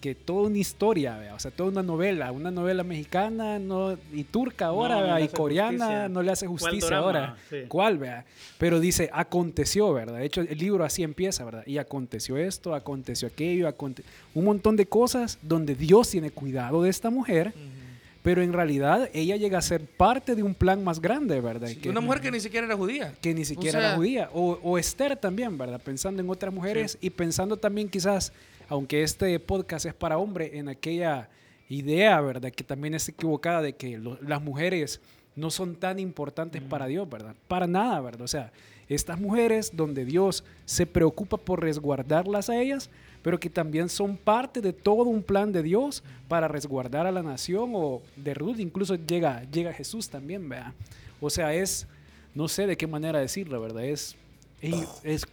que 0.00 0.14
toda 0.14 0.48
una 0.48 0.58
historia, 0.58 1.18
¿vea? 1.18 1.34
o 1.34 1.38
sea, 1.38 1.50
toda 1.50 1.68
una 1.70 1.82
novela, 1.82 2.32
una 2.32 2.50
novela 2.50 2.82
mexicana 2.82 3.58
no, 3.58 3.98
y 4.12 4.24
turca 4.24 4.66
ahora, 4.66 5.00
No, 5.00 5.06
no 5.08 5.18
y 5.20 5.28
coreana 5.28 5.70
justicia. 5.84 6.08
no 6.08 6.22
le 6.22 6.32
hace 6.32 6.46
¿Cuál 6.46 6.58
justicia 6.58 6.96
ahora. 6.96 7.36
Sí. 7.50 7.56
¿Cuál, 7.68 7.98
vea? 7.98 8.24
Pero 8.58 8.80
dice, 8.80 9.10
aconteció, 9.12 9.92
¿verdad? 9.92 10.18
De 10.18 10.24
hecho, 10.24 10.40
el 10.40 10.58
libro 10.58 10.84
así 10.84 11.02
empieza, 11.02 11.44
¿verdad? 11.44 11.62
Y 11.66 11.78
aconteció 11.78 12.36
esto, 12.36 12.74
aconteció 12.74 13.28
aquello, 13.28 13.68
aconte 13.68 14.02
un 14.34 14.44
montón 14.46 14.76
de 14.76 14.86
cosas 14.86 15.38
donde 15.42 15.74
Dios 15.74 16.08
tiene 16.10 16.30
cuidado 16.30 16.82
de 16.82 16.90
esta 16.90 17.10
mujer, 17.10 17.52
pero 18.22 18.42
en 18.42 18.52
realidad 18.52 19.08
ella 19.14 19.36
llega 19.36 19.58
a 19.58 19.62
ser 19.62 19.82
parte 19.86 20.34
de 20.34 20.42
un 20.42 20.54
plan 20.54 20.84
más 20.84 21.00
grande, 21.00 21.40
¿verdad? 21.40 21.68
Sí, 21.68 21.76
que, 21.76 21.88
una 21.88 22.00
mujer 22.02 22.20
que 22.20 22.30
ni 22.30 22.38
siquiera 22.40 22.66
era 22.66 22.76
judía. 22.76 23.14
que 23.20 23.32
ni 23.32 23.44
siquiera 23.46 23.78
sea- 23.78 23.88
era 23.88 23.96
judía. 23.96 24.30
O, 24.34 24.58
o 24.62 24.76
Esther 24.78 25.16
también, 25.16 25.56
¿verdad? 25.56 25.80
Pensando 25.82 26.20
en 26.20 26.28
otras 26.28 26.52
mujeres 26.52 26.98
y 27.00 27.08
pensando 27.10 27.56
también 27.56 27.88
quizás, 27.88 28.32
aunque 28.70 29.02
este 29.02 29.38
podcast 29.38 29.84
es 29.84 29.92
para 29.94 30.16
hombre, 30.16 30.56
en 30.58 30.68
aquella 30.70 31.28
idea, 31.68 32.18
¿verdad? 32.22 32.50
Que 32.50 32.64
también 32.64 32.94
es 32.94 33.06
equivocada 33.08 33.60
de 33.60 33.74
que 33.74 33.98
lo- 33.98 34.18
las 34.22 34.40
mujeres 34.40 35.00
no 35.36 35.50
son 35.50 35.76
tan 35.76 35.98
importantes 35.98 36.62
para 36.62 36.86
Dios, 36.86 37.08
¿verdad? 37.08 37.34
Para 37.46 37.66
nada, 37.66 38.00
¿verdad? 38.00 38.22
O 38.22 38.28
sea, 38.28 38.50
estas 38.88 39.20
mujeres 39.20 39.70
donde 39.74 40.04
Dios 40.04 40.42
se 40.64 40.84
preocupa 40.86 41.36
por 41.36 41.60
resguardarlas 41.60 42.50
a 42.50 42.60
ellas, 42.60 42.90
pero 43.22 43.38
que 43.38 43.48
también 43.50 43.88
son 43.88 44.16
parte 44.16 44.60
de 44.60 44.72
todo 44.72 45.04
un 45.04 45.22
plan 45.22 45.52
de 45.52 45.62
Dios 45.62 46.02
para 46.26 46.48
resguardar 46.48 47.06
a 47.06 47.12
la 47.12 47.22
nación 47.22 47.70
o 47.74 48.02
de 48.16 48.34
Ruth, 48.34 48.58
incluso 48.58 48.96
llega, 48.96 49.44
llega 49.50 49.72
Jesús 49.72 50.08
también, 50.08 50.48
¿verdad? 50.48 50.72
O 51.20 51.30
sea, 51.30 51.54
es, 51.54 51.86
no 52.34 52.48
sé 52.48 52.66
de 52.66 52.76
qué 52.76 52.86
manera 52.86 53.20
decirlo, 53.20 53.60
¿verdad? 53.60 53.84
Es, 53.84 54.16
es, 54.62 54.88
es 55.04 55.26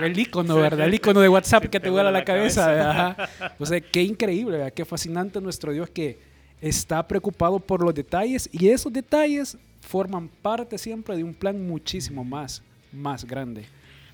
el 0.00 0.18
icono, 0.18 0.56
¿verdad? 0.56 0.86
El 0.86 0.94
icono 0.94 1.20
de 1.20 1.28
WhatsApp 1.28 1.64
que 1.66 1.80
te 1.80 1.90
vuela 1.90 2.10
la 2.10 2.24
cabeza. 2.24 2.90
Ajá. 2.90 3.28
O 3.58 3.66
sea, 3.66 3.80
qué 3.80 4.02
increíble, 4.02 4.56
¿verdad? 4.58 4.72
Qué 4.72 4.84
fascinante 4.84 5.40
nuestro 5.40 5.72
Dios 5.72 5.90
que 5.90 6.18
está 6.60 7.06
preocupado 7.06 7.58
por 7.58 7.82
los 7.82 7.94
detalles 7.94 8.48
y 8.52 8.68
esos 8.68 8.92
detalles 8.92 9.56
forman 9.80 10.28
parte 10.28 10.76
siempre 10.78 11.16
de 11.16 11.24
un 11.24 11.34
plan 11.34 11.66
muchísimo 11.66 12.22
más, 12.24 12.62
más 12.92 13.24
grande. 13.24 13.64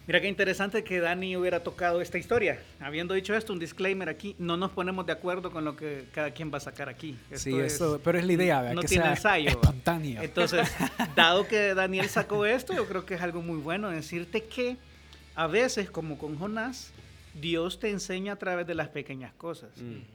Mira 0.07 0.21
qué 0.21 0.29
interesante 0.29 0.85
que 0.85 1.01
Dani 1.01 1.37
hubiera 1.37 1.65
tocado 1.65 2.01
esta 2.01 2.17
historia. 2.17 2.61
Habiendo 2.79 3.13
dicho 3.15 3.35
esto, 3.35 3.53
un 3.53 3.59
disclaimer 3.59 4.09
aquí, 4.09 4.37
no 4.39 4.57
nos 4.57 4.71
ponemos 4.71 5.05
de 5.05 5.13
acuerdo 5.13 5.51
con 5.51 5.65
lo 5.65 5.75
que 5.75 6.05
cada 6.13 6.31
quien 6.31 6.53
va 6.53 6.59
a 6.59 6.61
sacar 6.61 6.89
aquí. 6.89 7.17
sí, 7.33 7.51
Esto 7.51 7.61
es- 7.61 7.73
eso, 7.75 8.01
pero 8.05 8.17
es 8.17 8.25
la 8.25 8.33
idea, 8.35 8.61
¿verdad? 8.61 8.75
No 8.77 8.83
que 8.83 8.87
tiene 8.87 9.03
sea 9.03 9.13
ensayo. 9.15 9.49
espontáneo. 9.49 10.23
Entonces, 10.23 10.69
dado 11.17 11.49
que 11.49 11.75
Daniel 11.75 12.09
sacó 12.09 12.47
esto, 12.47 12.73
yo 12.73 12.87
creo 12.87 13.05
que 13.05 13.15
es 13.15 13.21
algo 13.21 13.43
muy 13.43 13.59
bueno 13.59 13.91
decirte 13.91 14.45
que 14.45 14.77
a 15.37 15.47
veces, 15.47 15.91
como 15.91 16.19
con 16.19 16.39
Jonás, 16.39 16.93
Dios 17.35 17.79
te 17.79 17.91
enseña 17.91 18.33
a 18.33 18.37
través 18.37 18.67
de 18.67 18.75
las 18.75 18.89
pequeñas 18.89 19.33
cosas. 19.35 19.71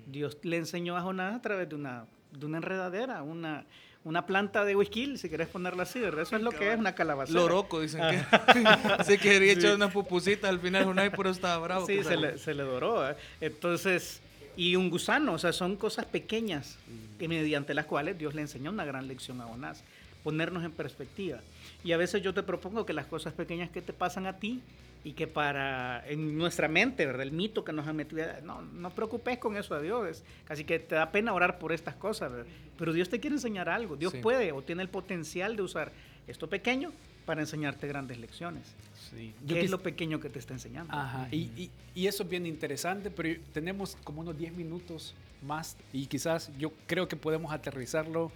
Dios 0.08 0.38
le 0.42 0.58
enseñó 0.58 0.98
a 0.98 1.02
Jonás 1.02 1.36
a 1.36 1.42
través 1.42 1.70
de 1.70 1.76
una, 1.76 2.06
de 2.32 2.46
una 2.46 2.58
enredadera, 2.58 3.22
una, 3.22 3.66
una 4.04 4.26
planta 4.26 4.66
de 4.66 4.76
whisky, 4.76 5.18
si 5.18 5.30
querés 5.30 5.48
ponerla 5.48 5.84
así, 5.84 6.00
¿verdad? 6.00 6.24
Eso 6.24 6.36
es 6.36 6.42
lo 6.42 6.52
que 6.52 6.74
es 6.74 6.80
una 6.80 6.96
calabaza. 6.96 7.32
Loroco, 7.32 7.80
dicen 7.80 8.02
que. 8.10 9.04
se 9.04 9.20
quería 9.20 9.54
echar 9.54 9.76
unas 9.76 9.92
pupusitas 9.92 10.50
al 10.50 10.60
final, 10.60 10.88
Unai, 10.88 11.12
pero 11.12 11.30
estaba 11.30 11.60
bravo. 11.60 11.86
Sí, 11.86 12.04
se 12.04 12.18
le, 12.18 12.40
se 12.40 12.56
le 12.56 12.64
doró. 12.64 13.08
¿eh? 13.08 13.16
Entonces, 13.40 14.22
y 14.58 14.76
un 14.76 14.90
gusano, 14.90 15.34
o 15.34 15.38
sea, 15.38 15.54
son 15.54 15.76
cosas 15.76 16.06
pequeñas 16.06 16.78
que 17.20 17.28
mediante 17.28 17.76
las 17.76 17.86
cuales 17.86 18.18
Dios 18.18 18.34
le 18.34 18.42
enseñó 18.42 18.72
una 18.72 18.86
gran 18.86 19.08
lección 19.08 19.40
a 19.42 19.46
Jonás, 19.46 19.84
ponernos 20.24 20.64
en 20.64 20.72
perspectiva. 20.72 21.40
Y 21.84 21.92
a 21.94 21.98
veces 21.98 22.22
yo 22.22 22.34
te 22.34 22.44
propongo 22.44 22.86
que 22.86 22.94
las 22.94 23.06
cosas 23.08 23.34
pequeñas 23.34 23.70
que 23.70 23.82
te 23.82 23.94
pasan 23.94 24.26
a 24.28 24.38
ti 24.38 24.62
y 25.04 25.14
que 25.14 25.26
para 25.28 26.08
en 26.08 26.38
nuestra 26.38 26.68
mente, 26.68 27.06
¿verdad? 27.08 27.24
El 27.24 27.32
mito 27.32 27.64
que 27.64 27.74
nos 27.74 27.88
han 27.88 27.96
metido, 27.96 28.24
no, 28.44 28.62
no 28.62 28.92
preocupes 28.92 29.40
con 29.40 29.58
eso 29.58 29.74
a 29.74 29.82
Dios, 29.82 30.08
es 30.08 30.24
casi 30.46 30.64
que 30.64 30.78
te 30.78 30.94
da 30.96 31.12
pena 31.12 31.34
orar 31.34 31.58
por 31.58 31.72
estas 31.74 31.96
cosas, 31.96 32.32
¿verdad? 32.32 32.46
pero 32.78 32.94
Dios 32.94 33.10
te 33.10 33.20
quiere 33.20 33.36
enseñar 33.36 33.68
algo, 33.70 33.96
Dios 33.96 34.12
Sí. 34.12 34.20
puede 34.20 34.52
o 34.52 34.62
tiene 34.62 34.82
el 34.84 34.90
potencial 34.90 35.56
de 35.56 35.64
usar 35.64 35.92
esto 36.28 36.48
pequeño 36.48 36.92
para 37.26 37.42
enseñarte 37.42 37.88
grandes 37.88 38.20
lecciones. 38.20 38.76
Sí. 39.10 39.34
¿Qué 39.48 39.54
Yo 39.56 39.60
es 39.60 39.70
lo 39.72 39.80
pequeño 39.82 40.20
que 40.20 40.30
te 40.30 40.38
está 40.40 40.54
enseñando? 40.54 40.94
Ajá, 40.94 41.28
y, 41.32 41.38
y- 41.58 41.72
y 41.96 42.08
eso 42.08 42.24
es 42.24 42.30
bien 42.30 42.46
interesante, 42.46 43.10
pero 43.10 43.40
tenemos 43.54 43.98
como 44.04 44.22
unos 44.22 44.38
10 44.38 44.54
minutos 44.54 45.16
más 45.44 45.78
y 45.94 46.06
quizás 46.06 46.52
yo 46.60 46.72
creo 46.88 47.08
que 47.08 47.16
podemos 47.16 47.52
aterrizarlo 47.52 48.32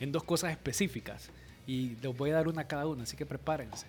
en 0.00 0.10
dos 0.10 0.24
cosas 0.24 0.50
específicas 0.50 1.30
y 1.66 1.96
les 2.02 2.16
voy 2.16 2.30
a 2.30 2.34
dar 2.34 2.48
una 2.48 2.62
a 2.62 2.66
cada 2.66 2.86
una, 2.86 3.04
así 3.04 3.16
que 3.16 3.26
prepárense. 3.26 3.86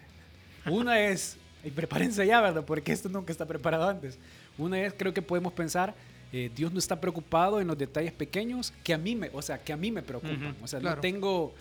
Una 0.65 0.99
es, 0.99 1.37
y 1.63 1.71
prepárense 1.71 2.25
ya, 2.27 2.41
¿verdad? 2.41 2.63
Porque 2.63 2.91
esto 2.91 3.09
nunca 3.09 3.31
está 3.31 3.45
preparado 3.45 3.89
antes. 3.89 4.19
Una 4.57 4.79
es, 4.81 4.93
creo 4.93 5.13
que 5.13 5.21
podemos 5.21 5.53
pensar, 5.53 5.95
eh, 6.31 6.51
Dios 6.55 6.71
no 6.71 6.79
está 6.79 7.01
preocupado 7.01 7.59
en 7.59 7.67
los 7.67 7.77
detalles 7.77 8.11
pequeños 8.11 8.71
que 8.83 8.93
a 8.93 8.97
mí 8.97 9.15
me, 9.15 9.29
o 9.33 9.41
sea, 9.41 9.57
que 9.63 9.73
a 9.73 9.77
mí 9.77 9.91
me 9.91 10.03
preocupan. 10.03 10.51
Ujú, 10.51 10.63
o 10.63 10.67
sea, 10.67 10.79
claro. 10.79 10.97
no 10.97 11.01
tengo 11.01 11.53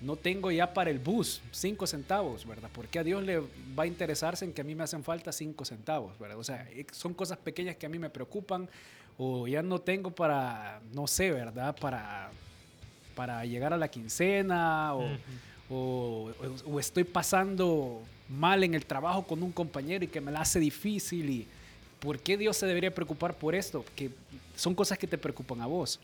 no 0.00 0.16
tengo 0.16 0.50
ya 0.50 0.74
para 0.74 0.90
el 0.90 0.98
bus 0.98 1.40
cinco 1.50 1.86
centavos, 1.86 2.46
¿verdad? 2.46 2.68
Porque 2.72 2.98
a 2.98 3.04
Dios 3.04 3.22
le 3.22 3.38
va 3.38 3.84
a 3.84 3.86
interesarse 3.86 4.44
en 4.44 4.52
que 4.52 4.60
a 4.60 4.64
mí 4.64 4.74
me 4.74 4.84
hacen 4.84 5.02
falta 5.02 5.32
cinco 5.32 5.64
centavos, 5.64 6.18
¿verdad? 6.18 6.38
O 6.38 6.44
sea, 6.44 6.68
eh, 6.70 6.84
son 6.92 7.14
cosas 7.14 7.38
pequeñas 7.38 7.76
que 7.76 7.86
a 7.86 7.88
mí 7.88 7.98
me 7.98 8.10
preocupan 8.10 8.68
o 9.16 9.48
ya 9.48 9.62
no 9.62 9.80
tengo 9.80 10.10
para, 10.10 10.80
no 10.92 11.06
sé, 11.06 11.30
¿verdad? 11.30 11.74
Para, 11.76 12.30
para 13.14 13.44
llegar 13.44 13.72
a 13.72 13.76
la 13.76 13.88
quincena 13.88 14.94
o, 14.94 15.04
o- 15.70 16.30
o- 16.30 16.70
o 16.72 16.80
estoy 16.80 17.04
pasando 17.04 18.02
mal 18.28 18.64
en 18.64 18.74
el 18.74 18.84
trabajo 18.86 19.22
con 19.26 19.42
un 19.42 19.52
compañero 19.52 20.04
y 20.04 20.08
que 20.08 20.20
me 20.20 20.32
la 20.32 20.40
hace 20.40 20.58
difícil 20.60 21.28
y 21.30 21.46
¿por 22.00 22.18
qué 22.18 22.36
Dios 22.36 22.56
se 22.56 22.66
debería 22.66 22.94
preocupar 22.94 23.34
por 23.34 23.54
esto? 23.54 23.84
Que 23.96 24.10
son 24.56 24.74
cosas 24.74 24.98
que 24.98 25.06
te 25.06 25.18
preocupan 25.18 25.60
a 25.60 25.66
vos. 25.66 26.00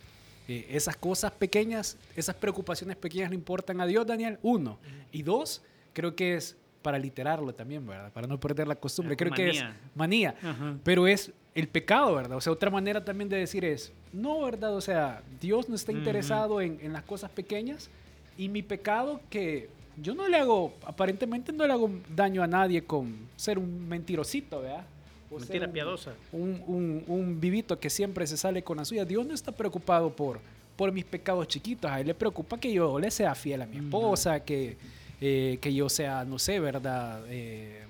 Eh, 0.49 0.66
esas 0.70 0.96
cosas 0.96 1.31
pequeñas, 1.33 1.96
esas 2.16 2.35
preocupaciones 2.35 2.96
pequeñas 2.96 3.31
le 3.31 3.37
importan 3.37 3.81
a 3.81 3.87
Dios, 3.87 4.07
Daniel, 4.07 4.38
uno. 4.42 4.79
Y 5.12 5.23
dos, 5.23 5.62
creo 5.92 6.14
que 6.16 6.35
es 6.37 6.57
para 6.83 6.99
literarlo 6.99 7.53
también, 7.55 7.87
¿verdad? 7.87 8.11
Para 8.12 8.27
no 8.27 8.40
perder 8.40 8.66
la 8.66 8.75
costumbre. 8.75 9.16
Creo 9.16 9.33
que 9.33 9.51
es 9.51 9.62
manía. 9.94 10.35
manía. 10.35 10.79
Pero 10.83 11.07
es 11.07 11.31
el 11.54 11.68
pecado, 11.68 12.14
¿verdad? 12.14 12.36
O 12.36 12.40
sea, 12.40 12.52
otra 12.52 12.70
manera 12.70 13.04
también 13.04 13.28
de 13.28 13.36
decir 13.36 13.64
es, 13.64 13.92
no, 14.12 14.42
¿verdad? 14.42 14.74
O 14.76 14.80
sea, 14.80 15.22
Dios 15.40 15.68
no 15.68 15.74
está 15.74 15.92
interesado 15.92 16.60
en, 16.60 16.78
en 16.82 16.92
las 16.92 17.02
cosas 17.02 17.30
pequeñas 17.30 17.90
y 18.38 18.48
mi 18.48 18.62
pecado 18.62 19.20
que 19.30 19.68
yo 19.96 20.14
no 20.14 20.28
le 20.28 20.36
hago, 20.38 20.72
aparentemente 20.86 21.52
no 21.52 21.66
le 21.66 21.72
hago 21.72 21.90
daño 22.14 22.42
a 22.42 22.46
nadie 22.46 22.82
con 22.84 23.16
ser 23.36 23.58
un 23.58 23.88
mentirosito, 23.88 24.62
¿verdad? 24.62 24.84
O 25.30 25.38
Mentira 25.38 25.66
un- 25.66 25.72
piadosa. 25.72 26.12
un, 26.32 26.62
un- 26.66 27.04
un 27.06 27.40
vivito 27.40 27.78
que 27.78 27.90
siempre 27.90 28.26
se 28.26 28.36
sale 28.36 28.62
con 28.62 28.76
la 28.78 28.84
suya. 28.84 29.04
Dios 29.04 29.26
no 29.26 29.34
está 29.34 29.52
preocupado 29.52 30.10
por, 30.10 30.40
por 30.76 30.90
mis 30.92 31.04
pecados 31.04 31.46
chiquitos. 31.48 31.90
A 31.90 32.00
Él 32.00 32.06
le 32.08 32.14
preocupa 32.14 32.58
que 32.58 32.72
yo 32.72 32.98
le 32.98 33.10
sea 33.10 33.34
fiel 33.34 33.62
a 33.62 33.66
mi 33.66 33.76
esposa, 33.76 34.40
que, 34.40 34.76
eh, 35.20 35.58
que 35.60 35.72
yo 35.74 35.88
sea, 35.88 36.24
no 36.24 36.38
sé, 36.38 36.58
¿verdad? 36.60 37.22
Eh, 37.28 37.82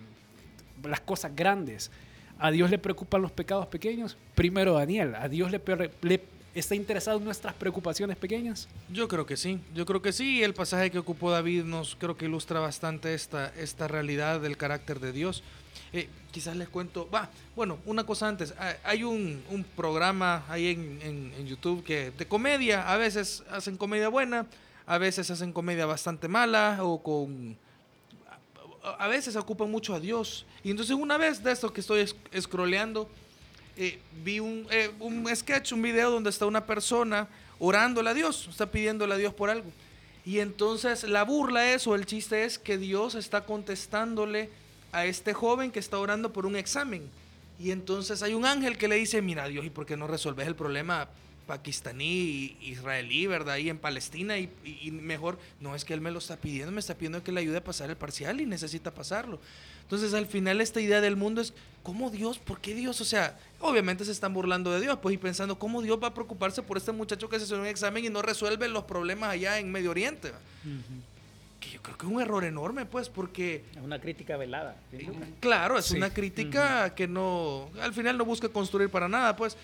las 0.83 1.01
cosas 1.01 1.35
grandes. 1.35 1.91
A 2.41 2.51
Dios 2.51 2.71
le 2.71 2.79
preocupan 2.79 3.23
los 3.23 3.31
pecados 3.33 3.67
pequeños. 3.67 4.17
Primero, 4.35 4.73
Daniel, 4.75 5.15
a 5.15 5.29
Dios 5.29 5.51
le, 5.53 5.61
está 6.55 6.75
interesado 6.75 7.19
en 7.19 7.25
nuestras 7.25 7.55
preocupaciones 7.55 8.17
pequeñas. 8.17 8.67
Yo 8.91 9.07
creo 9.09 9.27
que 9.27 9.37
sí, 9.37 9.61
yo 9.75 9.85
creo 9.87 10.01
que 10.03 10.13
sí. 10.13 10.43
El 10.43 10.55
pasaje 10.55 10.91
que 10.91 10.99
ocupó 10.99 11.31
David 11.31 11.65
nos 11.65 11.97
creo 11.97 12.17
que 12.17 12.25
ilustra 12.25 12.59
bastante 12.59 13.15
esta, 13.15 13.53
esta 13.57 13.87
realidad 13.89 14.41
del 14.41 14.57
carácter 14.57 15.01
de 15.01 15.13
Dios. 15.13 15.43
Eh, 15.93 16.09
quizás 16.31 16.57
les 16.57 16.69
cuento, 16.69 17.09
bueno, 17.57 17.79
una 17.85 18.05
cosa 18.05 18.29
antes, 18.29 18.55
hay 18.85 19.03
un, 19.05 19.43
programa 19.77 20.45
ahí 20.49 20.69
en, 20.69 20.99
en- 21.03 21.33
en 21.37 21.47
YouTube 21.47 21.83
que 21.85 22.11
de 22.13 22.27
comedia, 22.27 22.91
a 22.93 22.97
veces 22.97 23.43
hacen 23.51 23.77
comedia 23.77 24.09
buena, 24.09 24.47
a 24.87 24.99
veces 24.99 25.31
hacen 25.31 25.53
comedia 25.53 25.87
bastante 25.87 26.27
mala 26.29 26.79
o 26.81 27.03
con... 27.03 27.57
A, 28.83 29.09
veces 29.09 29.37
ocupan 29.37 29.71
mucho 29.71 29.95
a 29.95 30.01
Dios. 30.01 30.47
Y 30.65 30.71
entonces 30.71 30.97
una 30.97 31.19
vez 31.19 31.43
de 31.43 31.53
esto 31.53 31.73
que 31.73 31.81
estoy 31.81 32.01
es- 32.01 32.17
scrolleando, 32.41 33.09
eh, 33.77 33.99
vi 34.25 34.41
un, 34.41 34.67
eh, 34.71 34.91
un 35.01 35.29
sketch, 35.35 35.73
un 35.73 35.83
video 35.83 36.11
donde 36.11 36.31
está 36.31 36.47
una 36.47 36.65
persona 36.67 37.29
orándole 37.59 38.11
a 38.11 38.15
Dios, 38.15 38.47
está 38.49 38.71
pidiéndole 38.71 39.15
a 39.15 39.17
Dios 39.19 39.35
por 39.35 39.51
algo. 39.51 39.71
Y 40.25 40.39
entonces 40.39 41.05
la 41.05 41.25
burla 41.25 41.73
es 41.73 41.87
o 41.87 41.95
el 41.95 42.07
chiste 42.07 42.45
es 42.45 42.59
que 42.59 42.79
Dios 42.79 43.15
está 43.15 43.45
contestándole 43.45 44.51
a 44.93 45.07
este 45.07 45.35
joven 45.35 45.71
que 45.71 45.79
está 45.79 45.99
orando 45.99 46.33
por 46.33 46.47
un 46.47 46.57
examen. 46.57 47.09
Y 47.59 47.71
entonces 47.71 48.23
hay 48.23 48.35
un 48.35 48.47
ángel 48.47 48.79
que 48.79 48.89
le 48.89 48.97
dice, 48.97 49.21
mira 49.23 49.47
Dios, 49.47 49.65
¿y 49.65 49.71
por 49.71 49.87
qué 49.87 49.97
no 49.97 50.07
resolves 50.07 50.47
el 50.47 50.55
problema 50.57 51.09
pakistaní, 51.51 52.57
israelí, 52.61 53.27
¿verdad? 53.27 53.55
Ahí 53.55 53.69
en 53.71 53.79
Palestina 53.79 54.39
y, 54.39 54.49
y 54.63 54.93
mejor, 54.93 55.37
no 55.59 55.75
es 55.75 55.85
que 55.85 55.93
él 55.93 56.01
me 56.01 56.13
lo 56.13 56.21
está 56.21 56.37
pidiendo, 56.37 56.71
me 56.71 56.79
está 56.79 56.95
pidiendo 56.95 57.25
que 57.25 57.33
le 57.33 57.41
ayude 57.41 57.57
a 57.57 57.65
pasar 57.65 57.91
el 57.91 57.97
parcial 57.97 58.41
y 58.41 58.47
necesita 58.47 58.95
pasarlo. 58.95 59.41
Entonces 59.83 60.15
al 60.15 60.27
final 60.27 60.61
esta 60.61 60.81
idea 60.81 61.01
del 61.01 61.17
mundo 61.17 61.41
es, 61.41 61.53
¿cómo 61.83 62.09
Dios? 62.11 62.39
¿Por 62.39 62.61
qué 62.61 62.73
Dios? 62.73 63.01
O 63.01 63.05
sea, 63.05 63.37
obviamente 63.59 64.05
se 64.05 64.13
están 64.13 64.33
burlando 64.33 64.71
de 64.71 64.81
Dios, 64.81 64.97
pues 65.03 65.17
y 65.17 65.19
pensando, 65.19 65.59
¿cómo 65.59 65.83
Dios 65.83 65.99
va 66.01 66.07
a 66.07 66.15
preocuparse 66.15 66.63
por 66.63 66.77
este 66.77 66.93
muchacho 66.93 67.29
que 67.29 67.41
se 67.41 67.47
hace 67.47 67.57
un 67.57 67.67
examen 67.67 68.05
y 68.05 68.11
no 68.11 68.23
resuelve 68.23 68.69
los 68.69 68.85
problemas 68.85 69.31
allá 69.31 69.59
en 69.59 69.73
Medio 69.73 69.91
Oriente? 69.91 70.31
Que 71.59 71.71
yo 71.71 71.83
creo 71.83 71.99
que 71.99 72.07
es 72.07 72.13
un 72.13 72.23
error 72.23 72.45
enorme, 72.45 72.87
pues, 72.87 73.09
porque... 73.09 73.65
Es 73.73 73.83
una 73.83 74.01
crítica 74.01 74.37
velada. 74.37 74.77
Claro, 75.41 75.77
es 75.77 75.91
una 75.91 76.15
crítica 76.15 76.95
que 76.95 77.09
no, 77.09 77.71
al 77.83 77.93
final 77.93 78.17
no 78.17 78.25
busca 78.25 78.49
construir 78.49 78.89
para 78.89 79.09
nada, 79.09 79.35
pues. 79.35 79.57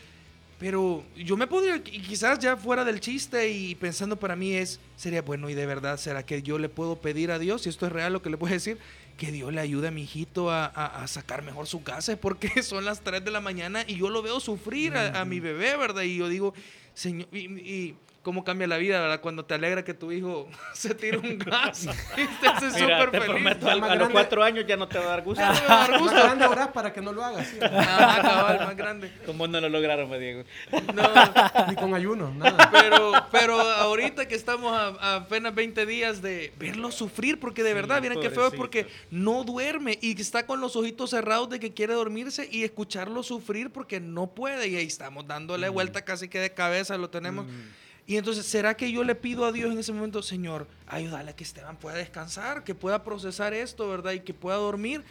Pero 0.59 1.05
yo 1.15 1.37
me 1.37 1.47
podría, 1.47 1.77
y 1.77 2.01
quizás 2.01 2.39
ya 2.39 2.57
fuera 2.57 2.85
del 2.85 3.01
chiste 3.01 3.51
y 3.51 3.75
pensando 3.75 4.17
para 4.17 4.37
mí 4.37 4.55
es, 4.55 4.81
sería 4.97 5.21
bueno 5.21 5.51
y 5.51 5.55
de 5.55 5.67
verdad, 5.67 5.99
¿será 5.99 6.25
que 6.25 6.43
yo 6.43 6.59
le 6.59 6.71
puedo 6.71 6.97
pedir 6.97 7.31
a 7.31 7.39
Dios, 7.39 7.63
si 7.63 7.69
esto 7.69 7.87
es 7.87 7.93
real 7.93 8.15
lo 8.15 8.23
que 8.23 8.31
le 8.31 8.39
puedo 8.39 8.55
decir, 8.55 8.79
que 9.19 9.33
Dios 9.33 9.53
le 9.53 9.61
ayude 9.61 9.89
a 9.89 9.91
mi 9.91 10.05
hijito 10.05 10.51
a, 10.51 11.05
sacar 11.09 11.43
mejor 11.43 11.67
su 11.67 11.83
casa, 11.83 12.17
porque 12.21 12.63
son 12.63 12.87
las 12.87 13.03
3 13.03 13.23
de 13.23 13.31
la 13.31 13.41
mañana 13.41 13.85
y 13.87 13.97
yo 13.97 14.09
lo 14.09 14.23
veo 14.23 14.41
sufrir 14.41 14.97
a, 14.97 15.25
mi 15.27 15.41
bebé, 15.41 15.77
¿verdad? 15.77 16.03
Y 16.03 16.17
yo 16.17 16.29
digo, 16.29 16.55
Señor, 16.95 17.29
y 17.33 17.95
cómo 18.27 18.43
cambia 18.43 18.67
la 18.67 18.77
vida, 18.77 19.01
¿verdad? 19.01 19.21
Cuando 19.21 19.45
te 19.45 19.55
alegra 19.55 19.85
que 19.85 19.95
tu 19.95 20.11
hijo 20.11 20.49
se 20.75 20.97
tire 20.97 21.17
un 21.17 21.39
gas 21.39 21.85
y 22.17 22.27
te 22.41 22.49
hace 22.49 22.73
súper 22.73 23.11
feliz. 23.13 23.27
Prometo, 23.27 23.71
a, 23.71 23.95
los 23.95 24.09
cuatro 24.09 24.43
años 24.43 24.67
ya 24.67 24.77
no 24.77 24.89
te 24.89 24.99
va 24.99 25.05
a 25.05 25.09
dar 25.11 25.23
gusto. 25.23 25.41
Ya 25.41 25.53
no 25.53 25.61
te 25.61 25.67
va 25.69 25.85
a 25.85 25.89
dar 25.89 26.01
gusto. 26.01 26.15
Más 26.17 26.25
grande 26.25 26.47
orar 26.47 26.73
para 26.73 26.93
que 26.93 27.01
no 27.01 27.13
lo 27.13 27.25
hagas. 27.25 27.47
¿sí? 27.47 27.57
Ah, 27.63 28.19
cabal, 28.21 28.59
más 28.67 28.77
grande. 28.77 29.13
¿Cómo 29.25 29.47
no 29.47 29.61
lo 29.61 29.69
lograron, 29.69 30.11
me 30.11 30.19
Diego? 30.19 30.43
No. 30.73 31.67
Ni 31.69 31.77
con 31.77 31.95
ayuno, 31.95 32.35
nada. 32.35 32.69
Pero, 32.73 33.13
pero 33.31 33.61
ahorita 33.61 34.27
que 34.27 34.35
estamos 34.35 34.73
a, 34.73 35.19
apenas 35.19 35.55
20 35.55 35.87
días 35.87 36.21
de 36.21 36.53
verlo 36.59 36.91
sufrir, 36.91 37.39
porque 37.39 37.63
de 37.63 37.75
verdad, 37.75 38.03
miren 38.03 38.21
qué 38.21 38.31
feo 38.31 38.49
es 38.49 38.55
porque 38.55 38.89
no 39.09 39.45
duerme 39.45 40.01
y 40.03 40.21
está 40.21 40.47
con 40.47 40.61
los 40.61 40.75
ojitos 40.75 41.11
cerrados 41.11 41.49
de 41.49 41.61
que 41.61 41.73
quiere 41.73 41.95
dormirse 41.95 42.49
y 42.51 42.65
escucharlo 42.65 43.23
sufrir 43.23 43.71
porque 43.71 44.01
no 44.01 44.27
puede. 44.27 44.67
Y 44.67 44.75
ahí 44.75 44.87
estamos 44.87 45.29
dándole 45.29 45.71
mm. 45.71 45.73
vuelta 45.73 46.05
casi 46.05 46.29
que 46.29 46.41
de 46.41 46.53
cabeza, 46.53 46.99
lo 46.99 47.09
tenemos. 47.09 47.47
Mm. 47.47 47.86
Y 48.07 48.17
entonces, 48.17 48.47
¿será 48.47 48.77
que 48.77 48.93
yo 48.93 49.03
le 49.03 49.17
pido 49.17 49.45
a 49.45 49.53
Dios 49.53 49.73
en 49.73 49.79
ese 49.79 49.93
momento, 49.93 50.23
Señor, 50.23 50.69
ayúdale 50.87 51.31
a 51.33 51.37
que 51.37 51.43
Esteban 51.43 51.77
pueda 51.77 51.97
descansar, 51.97 52.63
que 52.63 52.75
pueda 52.75 53.03
procesar 53.03 53.53
esto, 53.53 53.89
¿verdad? 53.89 54.13
Y 54.13 54.21
que 54.21 54.33
pueda 54.33 54.57
dormir. 54.57 55.03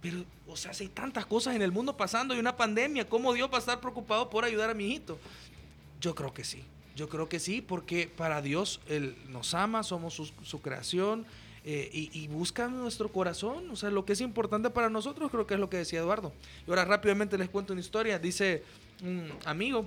Pero, 0.00 0.24
o 0.48 0.56
sea, 0.56 0.72
hay 0.78 0.88
tantas 0.88 1.26
cosas 1.26 1.54
en 1.54 1.62
el 1.62 1.72
mundo 1.72 1.96
pasando 1.96 2.34
y 2.34 2.38
una 2.38 2.56
pandemia, 2.56 3.06
¿cómo 3.06 3.34
Dios 3.34 3.50
va 3.52 3.56
a 3.56 3.60
estar 3.60 3.80
preocupado 3.80 4.30
por 4.30 4.44
ayudar 4.44 4.70
a 4.70 4.74
mi 4.74 4.86
hijito? 4.86 5.18
Yo 6.00 6.14
creo 6.14 6.32
que 6.32 6.42
sí, 6.42 6.64
yo 6.96 7.08
creo 7.08 7.28
que 7.28 7.38
sí, 7.38 7.60
porque 7.60 8.08
para 8.08 8.40
Dios 8.40 8.80
Él 8.88 9.14
nos 9.28 9.52
ama, 9.52 9.82
somos 9.82 10.14
su, 10.14 10.62
creación 10.62 11.26
eh, 11.64 11.90
y, 11.92 12.10
y, 12.18 12.28
busca 12.28 12.66
nuestro 12.66 13.12
corazón. 13.12 13.70
O 13.70 13.76
sea, 13.76 13.90
lo 13.90 14.06
que 14.06 14.14
es 14.14 14.20
importante 14.22 14.70
para 14.70 14.88
nosotros 14.88 15.30
creo 15.30 15.46
que 15.46 15.54
es 15.54 15.60
lo 15.60 15.68
que 15.68 15.76
decía 15.76 16.00
Eduardo. 16.00 16.32
Y 16.66 16.70
ahora 16.70 16.86
rápidamente 16.86 17.36
les 17.36 17.50
cuento 17.50 17.74
una 17.74 17.80
historia. 17.80 18.18
Dice 18.18 18.64
un 19.02 19.30
amigo, 19.44 19.86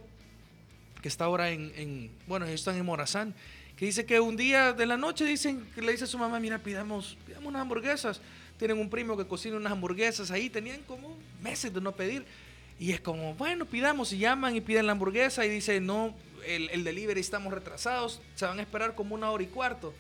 que 1.06 1.10
está 1.10 1.26
ahora 1.26 1.52
en, 1.52 2.10
bueno, 2.26 2.48
ellos 2.48 2.62
están 2.62 2.78
en 2.78 2.84
Morazán, 2.84 3.36
que 3.78 3.86
dice 3.86 4.08
que 4.08 4.20
un 4.20 4.36
día 4.36 4.74
de 4.74 4.88
la 4.88 4.98
noche 4.98 5.24
dicen, 5.24 5.64
le 5.76 5.92
dice 5.92 6.06
a 6.06 6.08
su 6.08 6.18
mamá, 6.18 6.40
mira, 6.40 6.58
pidamos, 6.58 7.16
pidamos 7.28 7.46
unas 7.46 7.62
hamburguesas. 7.62 8.22
Tienen 8.58 8.80
un 8.80 8.90
primo 8.90 9.16
que 9.16 9.28
cocina 9.28 9.56
unas 9.56 9.72
hamburguesas 9.72 10.32
ahí, 10.32 10.50
tenían 10.50 10.82
como 10.82 11.16
meses 11.44 11.72
de 11.72 11.80
no 11.80 11.92
pedir. 11.92 12.26
Y 12.80 12.92
es 12.92 13.02
como, 13.02 13.36
bueno, 13.36 13.68
pidamos 13.68 14.12
y 14.14 14.18
llaman 14.18 14.56
y 14.56 14.62
piden 14.62 14.88
la 14.88 14.94
hamburguesa 14.94 15.46
y 15.46 15.50
dice, 15.50 15.80
no, 15.80 16.16
el, 16.44 16.72
el 16.72 16.84
delivery 16.84 17.22
estamos 17.22 17.54
retrasados, 17.54 18.20
se 18.34 18.48
van 18.48 18.58
a 18.58 18.64
esperar 18.64 18.96
como 18.96 19.14
una 19.14 19.30
hora 19.30 19.44
y 19.44 19.48
cuarto. 19.48 19.94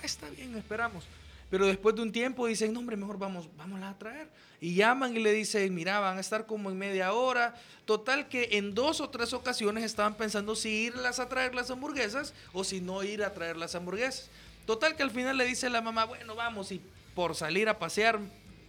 Ah, 0.00 0.06
está 0.06 0.30
bien, 0.30 0.56
esperamos. 0.56 1.04
Pero 1.50 1.66
después 1.66 1.94
de 1.94 2.02
un 2.02 2.10
tiempo 2.10 2.46
dicen, 2.46 2.72
no, 2.72 2.82
mejor 2.82 3.18
vamos, 3.18 3.48
vamos 3.56 3.80
a 3.82 3.96
traer. 3.96 4.28
Y 4.60 4.74
llaman 4.74 5.16
y 5.16 5.20
le 5.20 5.32
dicen, 5.32 5.72
mira, 5.74 6.00
van 6.00 6.16
a 6.16 6.20
estar 6.20 6.46
como 6.46 6.70
en 6.70 6.78
media 6.78 7.12
hora. 7.12 7.54
Total 7.84 8.28
que 8.28 8.48
en 8.52 8.74
dos 8.74 9.00
o 9.00 9.10
tres 9.10 9.32
ocasiones 9.32 9.84
estaban 9.84 10.16
pensando 10.16 10.56
si 10.56 10.86
irlas 10.86 11.20
a 11.20 11.28
traer 11.28 11.54
las 11.54 11.70
hamburguesas 11.70 12.34
o 12.52 12.64
si 12.64 12.80
no 12.80 13.02
ir 13.04 13.22
a 13.22 13.32
traer 13.32 13.56
las 13.56 13.74
hamburguesas. 13.74 14.28
Total 14.66 14.96
que 14.96 15.04
al 15.04 15.12
final 15.12 15.36
le 15.36 15.44
dice 15.44 15.70
la 15.70 15.80
mamá, 15.80 16.04
bueno, 16.04 16.34
vamos 16.34 16.72
y 16.72 16.80
por 17.14 17.36
salir 17.36 17.68
a 17.68 17.78
pasear 17.78 18.18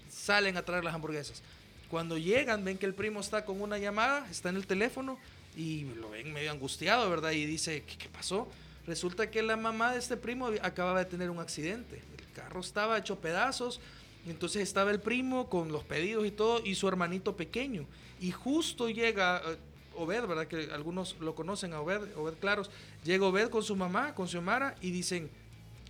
salen 0.09 0.55
a 0.55 0.61
traer 0.63 0.83
las 0.83 0.93
hamburguesas. 0.93 1.41
Cuando 1.89 2.17
llegan 2.17 2.63
ven 2.63 2.77
que 2.77 2.85
el 2.85 2.93
primo 2.93 3.19
está 3.19 3.43
con 3.43 3.59
una 3.59 3.79
llamada, 3.79 4.27
está 4.29 4.49
en 4.49 4.57
el 4.57 4.67
teléfono 4.67 5.17
y 5.55 5.85
lo 5.95 6.11
ven 6.11 6.31
medio 6.31 6.51
angustiado, 6.51 7.09
¿verdad? 7.09 7.31
Y 7.31 7.45
dice, 7.45 7.83
¿qué, 7.87 7.97
qué 7.97 8.09
pasó? 8.09 8.47
Resulta 8.85 9.31
que 9.31 9.41
la 9.41 9.57
mamá 9.57 9.93
de 9.93 9.99
este 9.99 10.15
primo 10.15 10.51
acababa 10.61 10.99
de 10.99 11.05
tener 11.05 11.31
un 11.31 11.39
accidente 11.39 12.01
carro 12.37 12.61
estaba 12.61 12.97
hecho 12.97 13.19
pedazos. 13.19 13.81
Entonces 14.27 14.61
estaba 14.61 14.91
el 14.91 14.99
primo 14.99 15.49
con 15.49 15.71
los 15.71 15.83
pedidos 15.83 16.25
y 16.25 16.31
todo 16.31 16.61
y 16.63 16.75
su 16.75 16.87
hermanito 16.87 17.35
pequeño. 17.35 17.85
Y 18.19 18.31
justo 18.31 18.89
llega 18.89 19.41
eh, 19.45 19.57
Obed, 19.95 20.27
¿verdad? 20.27 20.47
Que 20.47 20.69
algunos 20.73 21.15
lo 21.19 21.33
conocen 21.33 21.73
a 21.73 21.81
Obed, 21.81 22.15
Obed 22.15 22.35
Claros. 22.35 22.69
Llega 23.03 23.25
Obed 23.25 23.49
con 23.49 23.63
su 23.63 23.75
mamá, 23.75 24.13
con 24.13 24.27
Xiomara 24.27 24.75
y 24.81 24.91
dicen, 24.91 25.29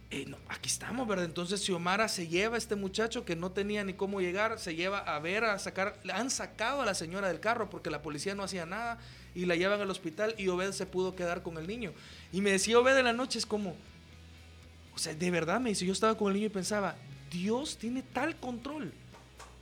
eh, 0.10 0.26
no, 0.28 0.38
aquí 0.48 0.70
estamos, 0.70 1.08
¿verdad? 1.08 1.26
Entonces 1.26 1.62
Xiomara 1.64 2.08
se 2.08 2.28
lleva 2.28 2.56
a 2.56 2.58
este 2.58 2.76
muchacho 2.76 3.26
que 3.26 3.36
no 3.36 3.52
tenía 3.52 3.84
ni 3.84 3.94
cómo 3.94 4.22
llegar, 4.22 4.60
se 4.60 4.76
lleva 4.76 5.00
a 5.00 5.20
ver, 5.20 5.44
a 5.44 5.60
sacar, 5.60 6.00
han 6.14 6.30
sacado 6.30 6.82
a 6.82 6.86
la 6.86 6.94
señora 6.94 7.28
del 7.28 7.40
carro 7.40 7.70
porque 7.70 7.90
la 7.90 8.02
policía 8.02 8.34
no 8.36 8.44
hacía 8.44 8.66
nada 8.66 9.00
y 9.36 9.46
la 9.46 9.56
llevan 9.56 9.82
al 9.82 9.90
hospital 9.90 10.36
y 10.38 10.48
Obed 10.48 10.72
se 10.72 10.86
pudo 10.86 11.16
quedar 11.16 11.42
con 11.44 11.58
el 11.58 11.68
niño. 11.68 11.92
Y 12.32 12.42
me 12.42 12.52
decía 12.52 12.80
Obed 12.80 12.98
en 12.98 13.06
la 13.06 13.14
noche, 13.14 13.40
es 13.40 13.46
como, 13.46 13.76
o 14.98 15.00
sea, 15.00 15.14
de 15.14 15.30
verdad 15.30 15.60
me 15.60 15.70
dice, 15.70 15.86
yo 15.86 15.94
estaba 15.94 16.18
con 16.18 16.30
el 16.30 16.34
niño 16.34 16.48
y 16.48 16.50
pensaba, 16.50 16.96
Dios 17.30 17.78
tiene 17.78 18.02
tal 18.02 18.36
control 18.36 18.92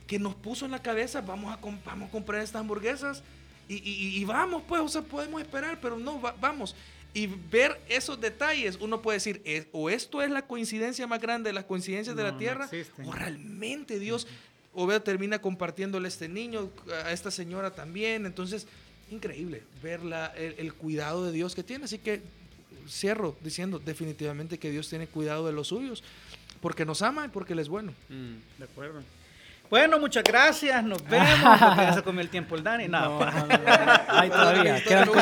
que 0.06 0.18
nos 0.18 0.34
puso 0.34 0.64
en 0.64 0.70
la 0.70 0.80
cabeza, 0.80 1.20
vamos 1.20 1.52
a, 1.52 1.58
vamos 1.84 2.08
a 2.08 2.10
comprar 2.10 2.40
estas 2.40 2.60
hamburguesas 2.60 3.22
y, 3.68 4.24
vamos, 4.24 4.62
pues, 4.66 4.80
o 4.80 4.88
sea, 4.88 5.02
podemos 5.02 5.42
esperar, 5.42 5.78
pero 5.82 5.98
no, 5.98 6.22
vamos. 6.40 6.74
Y 7.12 7.26
ver 7.26 7.78
esos 7.86 8.18
detalles, 8.18 8.78
uno 8.80 9.02
puede 9.02 9.16
decir, 9.16 9.68
o 9.72 9.90
esto 9.90 10.22
es 10.22 10.30
la 10.30 10.46
coincidencia 10.46 11.06
más 11.06 11.20
grande 11.20 11.50
de 11.50 11.52
las 11.52 11.64
coincidencias 11.64 12.16
de 12.16 12.22
la 12.22 12.38
Tierra, 12.38 12.70
o 13.04 13.12
realmente 13.12 13.98
Dios, 13.98 14.26
o 14.72 14.86
veo, 14.86 15.02
termina 15.02 15.38
compartiéndole 15.42 16.06
a 16.06 16.08
este 16.08 16.30
niño, 16.30 16.70
a 17.04 17.12
esta 17.12 17.30
señora 17.30 17.74
también. 17.74 18.24
Entonces, 18.24 18.66
increíble 19.10 19.64
ver 19.82 20.02
la, 20.02 20.28
el 20.28 20.72
cuidado 20.72 21.26
de 21.26 21.32
Dios 21.32 21.54
que 21.54 21.62
tiene. 21.62 21.84
Así 21.84 21.98
que 21.98 22.22
cierro 22.88 23.36
diciendo 23.42 23.78
definitivamente 23.78 24.58
que 24.58 24.70
Dios 24.70 24.88
tiene 24.88 25.06
cuidado 25.06 25.46
de 25.46 25.52
los 25.52 25.68
suyos, 25.68 26.02
porque 26.60 26.84
nos 26.84 27.02
ama 27.02 27.26
y 27.26 27.28
porque 27.28 27.52
Él 27.52 27.58
es 27.58 27.68
bueno. 27.68 27.92
Mm, 28.08 28.58
de 28.58 28.64
acuerdo. 28.64 29.02
Bueno, 29.68 29.98
muchas 29.98 30.24
gracias, 30.24 30.82
nos 30.84 31.02
vemos. 31.08 31.28
Porque 31.58 31.82
ya 31.82 31.92
se 31.94 32.02
comió 32.02 32.20
el 32.20 32.28
tiempo 32.28 32.56
el 32.56 32.62
Dani. 32.62 32.88
Nada, 32.88 33.08
no, 33.08 33.18
no, 33.18 34.30
todavía. 34.30 34.82
Quedan 34.82 35.08
como, 35.08 35.20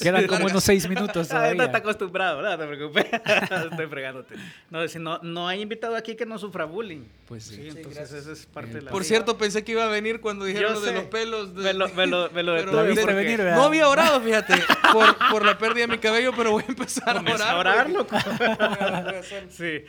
quedan 0.00 0.26
como 0.26 0.46
unos 0.46 0.64
seis 0.64 0.88
minutos 0.88 1.28
todavía. 1.28 1.64
está 1.64 1.78
acostumbrado, 1.78 2.42
no 2.42 2.58
te 2.58 2.66
preocupes. 2.66 3.06
Estoy 3.70 3.86
fregándote. 3.86 4.34
No, 4.70 4.86
si 4.88 4.98
no, 4.98 5.18
no 5.22 5.48
hay 5.48 5.60
invitado 5.60 5.96
aquí 5.96 6.16
que 6.16 6.26
no 6.26 6.38
sufra 6.38 6.64
bullying. 6.64 7.04
Pues 7.26 7.44
sí. 7.44 7.56
sí 7.56 7.68
entonces 7.68 8.12
eso 8.12 8.32
es 8.32 8.46
parte 8.46 8.74
de 8.74 8.82
la 8.82 8.90
Por 8.90 9.04
cierto, 9.04 9.36
pensé 9.36 9.64
que 9.64 9.72
iba 9.72 9.84
a 9.84 9.88
venir 9.88 10.20
cuando 10.20 10.44
dijeron 10.44 10.74
lo 10.74 10.80
de 10.80 10.92
los 10.92 11.04
pelos. 11.04 11.54
De... 11.54 11.62
Me 11.62 11.72
lo, 11.74 11.88
me 11.88 12.06
lo, 12.06 12.30
me 12.30 12.42
lo 12.42 12.54
de 12.54 13.12
venir, 13.12 13.40
No 13.40 13.64
había 13.64 13.88
orado, 13.88 14.20
fíjate, 14.20 14.54
por, 14.92 15.16
por, 15.30 15.44
la 15.44 15.58
pérdida 15.58 15.86
de 15.86 15.92
mi 15.92 15.98
cabello, 15.98 16.32
pero 16.36 16.52
voy 16.52 16.64
a 16.66 16.70
empezar 16.70 17.16
a 17.16 17.20
orar. 17.20 17.42
A 17.42 17.58
orar, 17.58 17.90
loco. 17.90 18.16
sí. 19.50 19.84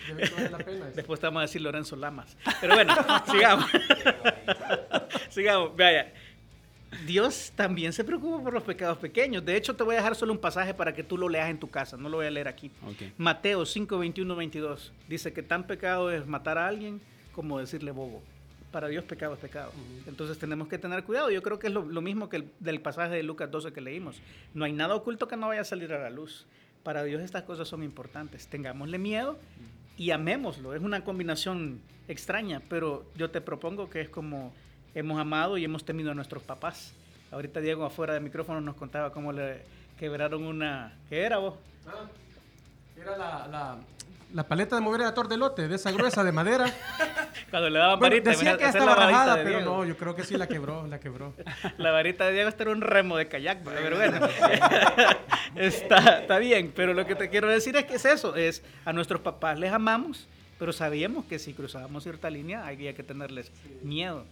Después 0.96 1.20
te 1.20 1.28
vamos 1.28 1.40
a 1.40 1.42
decir 1.44 1.62
Lorenzo 1.62 1.96
Lamas. 1.96 2.36
Pero 2.60 2.76
bueno, 2.76 2.96
sigamos. 3.32 3.70
Sigamos, 5.30 5.76
vaya. 5.76 6.14
Dios 7.06 7.52
también 7.56 7.94
se 7.94 8.04
preocupa 8.04 8.42
por 8.42 8.54
los 8.54 8.64
pecados 8.64 8.98
pequeños. 8.98 9.44
De 9.46 9.56
hecho, 9.56 9.76
te 9.76 9.84
voy 9.84 9.96
a 9.96 9.98
dejar 9.98 10.16
solo 10.16 10.34
un 10.34 10.40
pasaje 10.40 10.74
para 10.74 10.94
que 10.94 11.04
tú 11.04 11.18
lo 11.18 11.30
leas 11.30 11.50
en 11.50 11.60
tu 11.60 11.70
casa. 11.70 11.98
No 11.98 12.10
lo 12.10 12.18
voy 12.18 12.26
a 12.26 12.32
leer 12.32 12.48
aquí. 12.48 12.72
Mateo 13.18 13.66
5, 13.66 13.98
21, 13.98 14.36
22. 14.36 14.94
Dice 15.08 15.34
que 15.34 15.44
tan 15.44 15.68
pecado 15.68 16.12
es 16.12 16.26
matar 16.26 16.58
a 16.58 16.68
alguien 16.68 17.02
como 17.34 17.60
decirle 17.60 17.92
bobo. 17.92 18.22
Para 18.72 18.88
Dios 18.88 19.04
pecado 19.04 19.34
es 19.34 19.40
pecado. 19.40 19.72
Entonces 20.08 20.38
tenemos 20.38 20.68
que 20.68 20.78
tener 20.78 21.04
cuidado. 21.04 21.30
Yo 21.30 21.42
creo 21.42 21.60
que 21.60 21.68
es 21.68 21.74
lo, 21.74 22.02
mismo 22.02 22.30
que 22.30 22.38
el, 22.38 22.52
del 22.60 22.82
pasaje 22.82 23.16
de 23.16 23.24
Lucas 23.24 23.52
12 23.52 23.74
que 23.74 23.82
leímos. 23.82 24.22
No 24.54 24.66
hay 24.66 24.74
nada 24.74 24.96
oculto 24.96 25.28
que 25.28 25.38
no 25.38 25.48
vaya 25.48 25.62
a 25.62 25.66
salir 25.66 25.94
a 25.94 26.00
la 26.00 26.10
luz. 26.10 26.46
Para 26.84 27.04
Dios 27.04 27.22
estas 27.22 27.44
cosas 27.44 27.68
son 27.68 27.84
importantes. 27.84 28.48
Tengámosle 28.48 28.98
miedo 28.98 29.38
y 29.98 30.12
amémoslo. 30.12 30.74
Es 30.74 30.82
una 30.82 31.04
combinación 31.04 31.82
extraña, 32.08 32.62
pero 32.70 33.06
yo 33.16 33.32
te 33.32 33.42
propongo 33.42 33.90
que 33.90 34.02
es 34.02 34.10
como 34.10 34.54
hemos 34.96 35.20
amado 35.20 35.58
y 35.58 35.66
hemos 35.66 35.84
temido 35.84 36.12
a 36.12 36.14
nuestros 36.14 36.44
papás. 36.44 36.94
Ahorita 37.32 37.60
Diego 37.60 37.84
afuera 37.86 38.14
del 38.14 38.24
micrófono 38.24 38.62
nos 38.62 38.76
contaba 38.76 39.12
cómo 39.12 39.34
le 39.34 39.62
quebraron 40.00 40.44
una... 40.44 40.94
¿Qué 41.10 41.22
era 41.22 41.40
vos? 41.40 41.56
Ah, 41.86 42.06
era 42.96 43.18
la, 43.18 43.48
la, 43.48 43.78
la, 44.34 44.48
paleta 44.48 44.76
de 44.76 44.82
mover 44.82 45.02
el 45.02 45.08
ator 45.08 45.28
de 45.28 45.76
esa 45.76 45.92
gruesa 45.92 46.24
de 46.24 46.32
madera. 46.32 46.66
Cuando 47.50 47.70
le 47.70 47.80
daban 47.80 48.00
Bueno, 48.00 48.16
varita, 48.16 48.30
decía 48.32 48.58
que 48.58 48.66
estaba 48.66 48.96
rajada, 48.96 49.36
pero 49.36 49.50
Diego. 49.50 49.78
no, 49.78 49.86
yo 49.86 49.98
creo 49.98 50.16
que 50.16 50.24
sí 50.24 50.38
la 50.38 50.48
quebró, 50.48 50.88
la 50.88 51.00
quebró. 51.00 51.34
La 51.78 51.92
varita 51.92 52.26
de 52.26 52.34
Diego 52.34 52.50
era 52.58 52.72
un 52.72 52.82
remo 52.82 53.18
de 53.18 53.28
kayak, 53.28 53.60
pero 53.64 53.96
bueno, 53.96 54.28
está, 55.56 56.20
está 56.20 56.38
bien. 56.40 56.74
Pero 56.76 56.94
lo 56.94 57.06
que 57.06 57.16
te 57.16 57.30
quiero 57.30 57.48
decir 57.48 57.76
es 57.76 57.86
que 57.86 57.96
es 57.96 58.06
eso, 58.06 58.36
es 58.36 58.64
a 58.86 58.94
nuestros 58.94 59.22
papás 59.22 59.60
les 59.60 59.72
amamos, 59.72 60.28
pero 60.60 60.74
sabíamos 60.74 61.26
que 61.26 61.40
si 61.40 61.54
cruzábamos 61.54 62.04
cierta 62.04 62.30
línea 62.30 62.66
había 62.68 62.94
que 62.96 63.04
tenerles 63.04 63.52
miedo. 63.84 64.26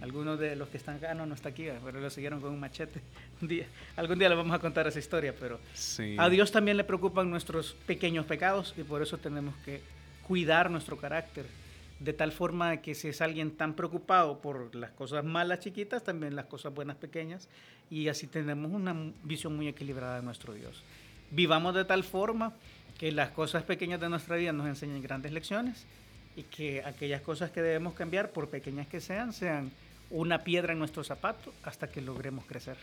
Algunos 0.00 0.38
de 0.38 0.54
los 0.54 0.68
que 0.68 0.76
están 0.76 0.96
acá, 0.96 1.12
no, 1.14 1.26
no 1.26 1.34
está 1.34 1.48
aquí, 1.48 1.66
pero 1.84 2.00
lo 2.00 2.08
siguieron 2.10 2.40
con 2.40 2.52
un 2.52 2.60
machete. 2.60 3.00
Un 3.42 3.48
día, 3.48 3.66
algún 3.96 4.18
día 4.18 4.28
le 4.28 4.36
vamos 4.36 4.54
a 4.54 4.60
contar 4.60 4.86
esa 4.86 4.98
historia, 5.00 5.34
pero 5.38 5.58
Sí. 5.74 6.14
a 6.18 6.28
Dios 6.28 6.52
también 6.52 6.76
le 6.76 6.84
preocupan 6.84 7.28
nuestros 7.28 7.72
pequeños 7.86 8.24
pecados 8.26 8.74
y 8.78 8.82
por 8.84 9.02
eso 9.02 9.18
tenemos 9.18 9.54
que 9.64 9.80
cuidar 10.28 10.70
nuestro 10.70 10.96
carácter. 10.96 11.46
De 11.98 12.12
tal 12.12 12.30
forma 12.32 12.76
que 12.78 12.94
si 12.94 13.08
es 13.08 13.20
alguien 13.20 13.50
tan 13.52 13.74
preocupado 13.74 14.40
por 14.40 14.74
las 14.74 14.90
cosas 14.92 15.24
malas 15.24 15.60
chiquitas, 15.60 16.02
también 16.04 16.36
las 16.36 16.46
cosas 16.46 16.72
buenas 16.74 16.96
pequeñas, 16.96 17.48
y 17.90 18.08
así 18.08 18.26
tenemos 18.28 18.70
una 18.72 18.94
visión 19.24 19.56
muy 19.56 19.66
equilibrada 19.68 20.16
de 20.16 20.22
nuestro 20.22 20.52
Dios. 20.54 20.82
Vivamos 21.30 21.74
de 21.74 21.84
tal 21.84 22.04
forma 22.04 22.52
que 23.02 23.10
las 23.10 23.30
cosas 23.30 23.64
pequeñas 23.64 24.00
de 24.00 24.08
nuestra 24.08 24.36
vida 24.36 24.52
nos 24.52 24.68
enseñen 24.68 25.02
grandes 25.02 25.32
lecciones 25.32 25.86
y 26.36 26.44
que 26.44 26.84
aquellas 26.84 27.20
cosas 27.20 27.50
que 27.50 27.60
debemos 27.60 27.94
cambiar, 27.94 28.30
por 28.30 28.48
pequeñas 28.48 28.86
que 28.86 29.00
sean, 29.00 29.32
sean 29.32 29.72
una 30.08 30.44
piedra 30.44 30.72
en 30.72 30.78
nuestro 30.78 31.02
zapato 31.02 31.52
hasta 31.64 31.88
que 31.88 32.00
logremos 32.00 32.44
crecer. 32.44 32.76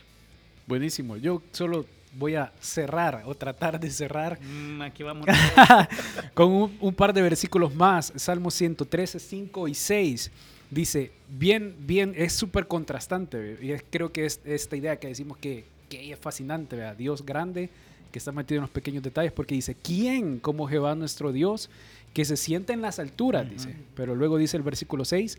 Buenísimo. 0.67 1.15
Yo 1.15 1.41
solo 1.53 1.85
voy 2.17 2.35
a 2.35 2.51
cerrar 2.59 3.21
o 3.27 3.33
tratar 3.33 3.79
de 3.79 3.89
cerrar 3.89 4.37
Mm, 4.41 4.81
aquí 4.81 5.03
vamos. 5.03 5.25
con 6.33 6.51
un, 6.51 6.77
un 6.81 6.93
par 6.93 7.13
de 7.13 7.21
versículos 7.21 7.73
más. 7.73 8.11
Salmo 8.17 8.51
113, 8.51 9.19
5 9.19 9.69
y 9.69 9.73
6. 9.73 10.31
Dice, 10.69 11.13
bien, 11.29 11.77
bien, 11.79 12.13
es 12.17 12.33
súper 12.33 12.67
contrastante. 12.67 13.57
Y 13.61 13.71
es- 13.71 13.85
creo 13.89 14.11
que 14.11 14.25
es 14.25 14.41
esta 14.43 14.75
idea 14.75 14.97
que 14.99 15.07
decimos 15.07 15.37
que, 15.37 15.63
que 15.87 16.11
es 16.11 16.19
fascinante, 16.19 16.75
¿verdad? 16.75 16.97
Dios 16.97 17.25
grande, 17.25 17.69
que 18.11 18.19
está 18.19 18.31
metido 18.31 18.57
en 18.59 18.63
los 18.63 18.69
pequeños 18.69 19.03
detalles, 19.03 19.31
porque 19.31 19.55
dice, 19.55 19.75
¿quién 19.75 20.39
como 20.39 20.67
Jehová 20.67 20.95
nuestro 20.95 21.31
Dios, 21.31 21.69
que 22.13 22.25
se 22.25 22.37
sienta 22.37 22.73
en 22.73 22.81
las 22.81 22.99
alturas? 22.99 23.49
Dice. 23.49 23.75
Pero 23.95 24.15
luego 24.15 24.37
dice 24.37 24.57
el 24.57 24.63
versículo 24.63 25.05
6, 25.05 25.37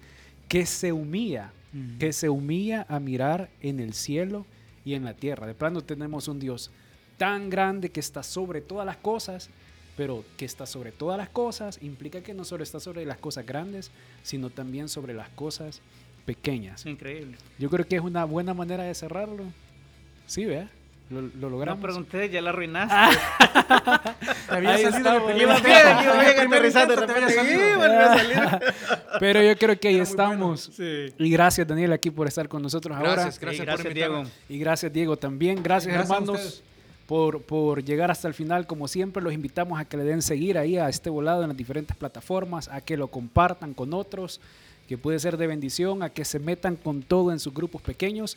que 0.49 0.67
se 0.67 0.93
humilla, 0.93 1.53
que 1.99 2.13
se 2.13 2.29
humilla 2.29 2.87
a 2.89 3.01
mirar 3.01 3.51
en 3.61 3.81
el 3.81 3.95
cielo 3.95 4.47
y 4.85 4.95
en 4.95 5.05
la 5.05 5.15
tierra. 5.15 5.47
De 5.47 5.55
plano 5.55 5.83
tenemos 5.83 6.29
un 6.29 6.41
Dios 6.41 6.71
tan 7.19 7.51
grande 7.51 7.91
que 7.91 8.01
está 8.01 8.23
sobre 8.23 8.61
todas 8.61 8.87
las 8.87 8.97
cosas, 8.97 9.51
pero 9.97 10.25
que 10.37 10.45
está 10.45 10.65
sobre 10.67 10.93
todas 10.93 11.19
las 11.19 11.29
cosas 11.29 11.79
implica 11.83 12.23
que 12.23 12.33
no 12.33 12.45
solo 12.45 12.63
está 12.63 12.81
sobre 12.81 13.05
las 13.05 13.19
cosas 13.19 13.45
grandes, 13.45 13.91
sino 14.23 14.49
también 14.49 14.89
sobre 14.89 15.13
las 15.13 15.29
cosas 15.31 15.83
pequeñas. 16.25 16.87
Increíble. 16.87 17.37
Yo 17.59 17.69
creo 17.69 17.87
que 17.87 17.97
es 17.97 18.03
una 18.03 18.25
buena 18.25 18.55
manera 18.55 18.85
de 18.85 18.95
cerrarlo. 18.95 19.45
Sí, 20.27 20.45
¿verdad? 20.47 20.71
Lo, 21.11 21.23
lo 21.23 21.29
No 21.35 21.49
logramos. 21.51 21.83
pregunté, 21.83 22.31
ya 22.31 22.41
la 22.41 22.51
arruinaste. 22.51 22.95
Te 24.49 24.55
había 24.55 24.75
Ahí 24.75 24.83
salido 24.85 25.37
Iba 25.37 25.61
bien. 25.61 25.69
Pero 29.19 29.43
yo 29.43 29.57
creo 29.57 29.79
que 29.79 29.89
ahí 29.89 29.97
Era 29.97 30.05
muy 30.05 30.15
bueno. 30.15 30.33
estamos. 30.33 30.71
Sí. 30.77 31.13
Y 31.19 31.31
gracias, 31.31 31.67
Daniel, 31.67 31.93
aquí 31.93 32.11
por 32.11 32.27
estar 32.29 32.49
con 32.49 32.63
nosotros 32.63 32.97
ahora. 32.97 33.13
Gracias, 33.13 33.35
Sí, 33.35 33.41
gracias, 33.41 33.67
gracias, 33.67 33.87
por 33.87 33.95
Diego. 33.95 34.23
Y 34.49 34.59
gracias, 34.59 34.93
Diego, 34.93 35.17
también. 35.17 35.63
Gracias, 35.63 35.93
Gracias 35.93 36.11
hermanos, 36.19 36.63
por, 37.07 37.43
por 37.43 37.85
llegar 37.85 38.11
hasta 38.11 38.29
el 38.29 38.35
final. 38.35 38.67
Como 38.67 38.87
siempre, 38.89 39.23
los 39.23 39.33
invitamos 39.33 39.81
a 39.81 39.85
que 39.85 39.97
le 39.97 40.05
den 40.05 40.23
seguir 40.23 40.59
ahí 40.59 40.79
a 40.79 40.89
este 40.89 41.11
volado 41.11 41.43
en 41.43 41.49
las 41.49 41.57
diferentes 41.57 41.97
plataformas, 41.97 42.69
a 42.69 42.81
que 42.81 42.97
lo 42.97 43.09
compartan 43.09 43.75
con 43.75 43.93
otros, 43.95 44.41
que 44.89 44.97
puede 44.97 45.19
ser 45.19 45.37
de 45.37 45.47
bendición, 45.49 46.03
a 46.03 46.11
que 46.11 46.25
se 46.25 46.39
metan 46.39 46.77
con 46.77 47.03
todo 47.03 47.33
en 47.33 47.39
sus 47.41 47.53
grupos 47.53 47.83
pequeños 47.83 48.37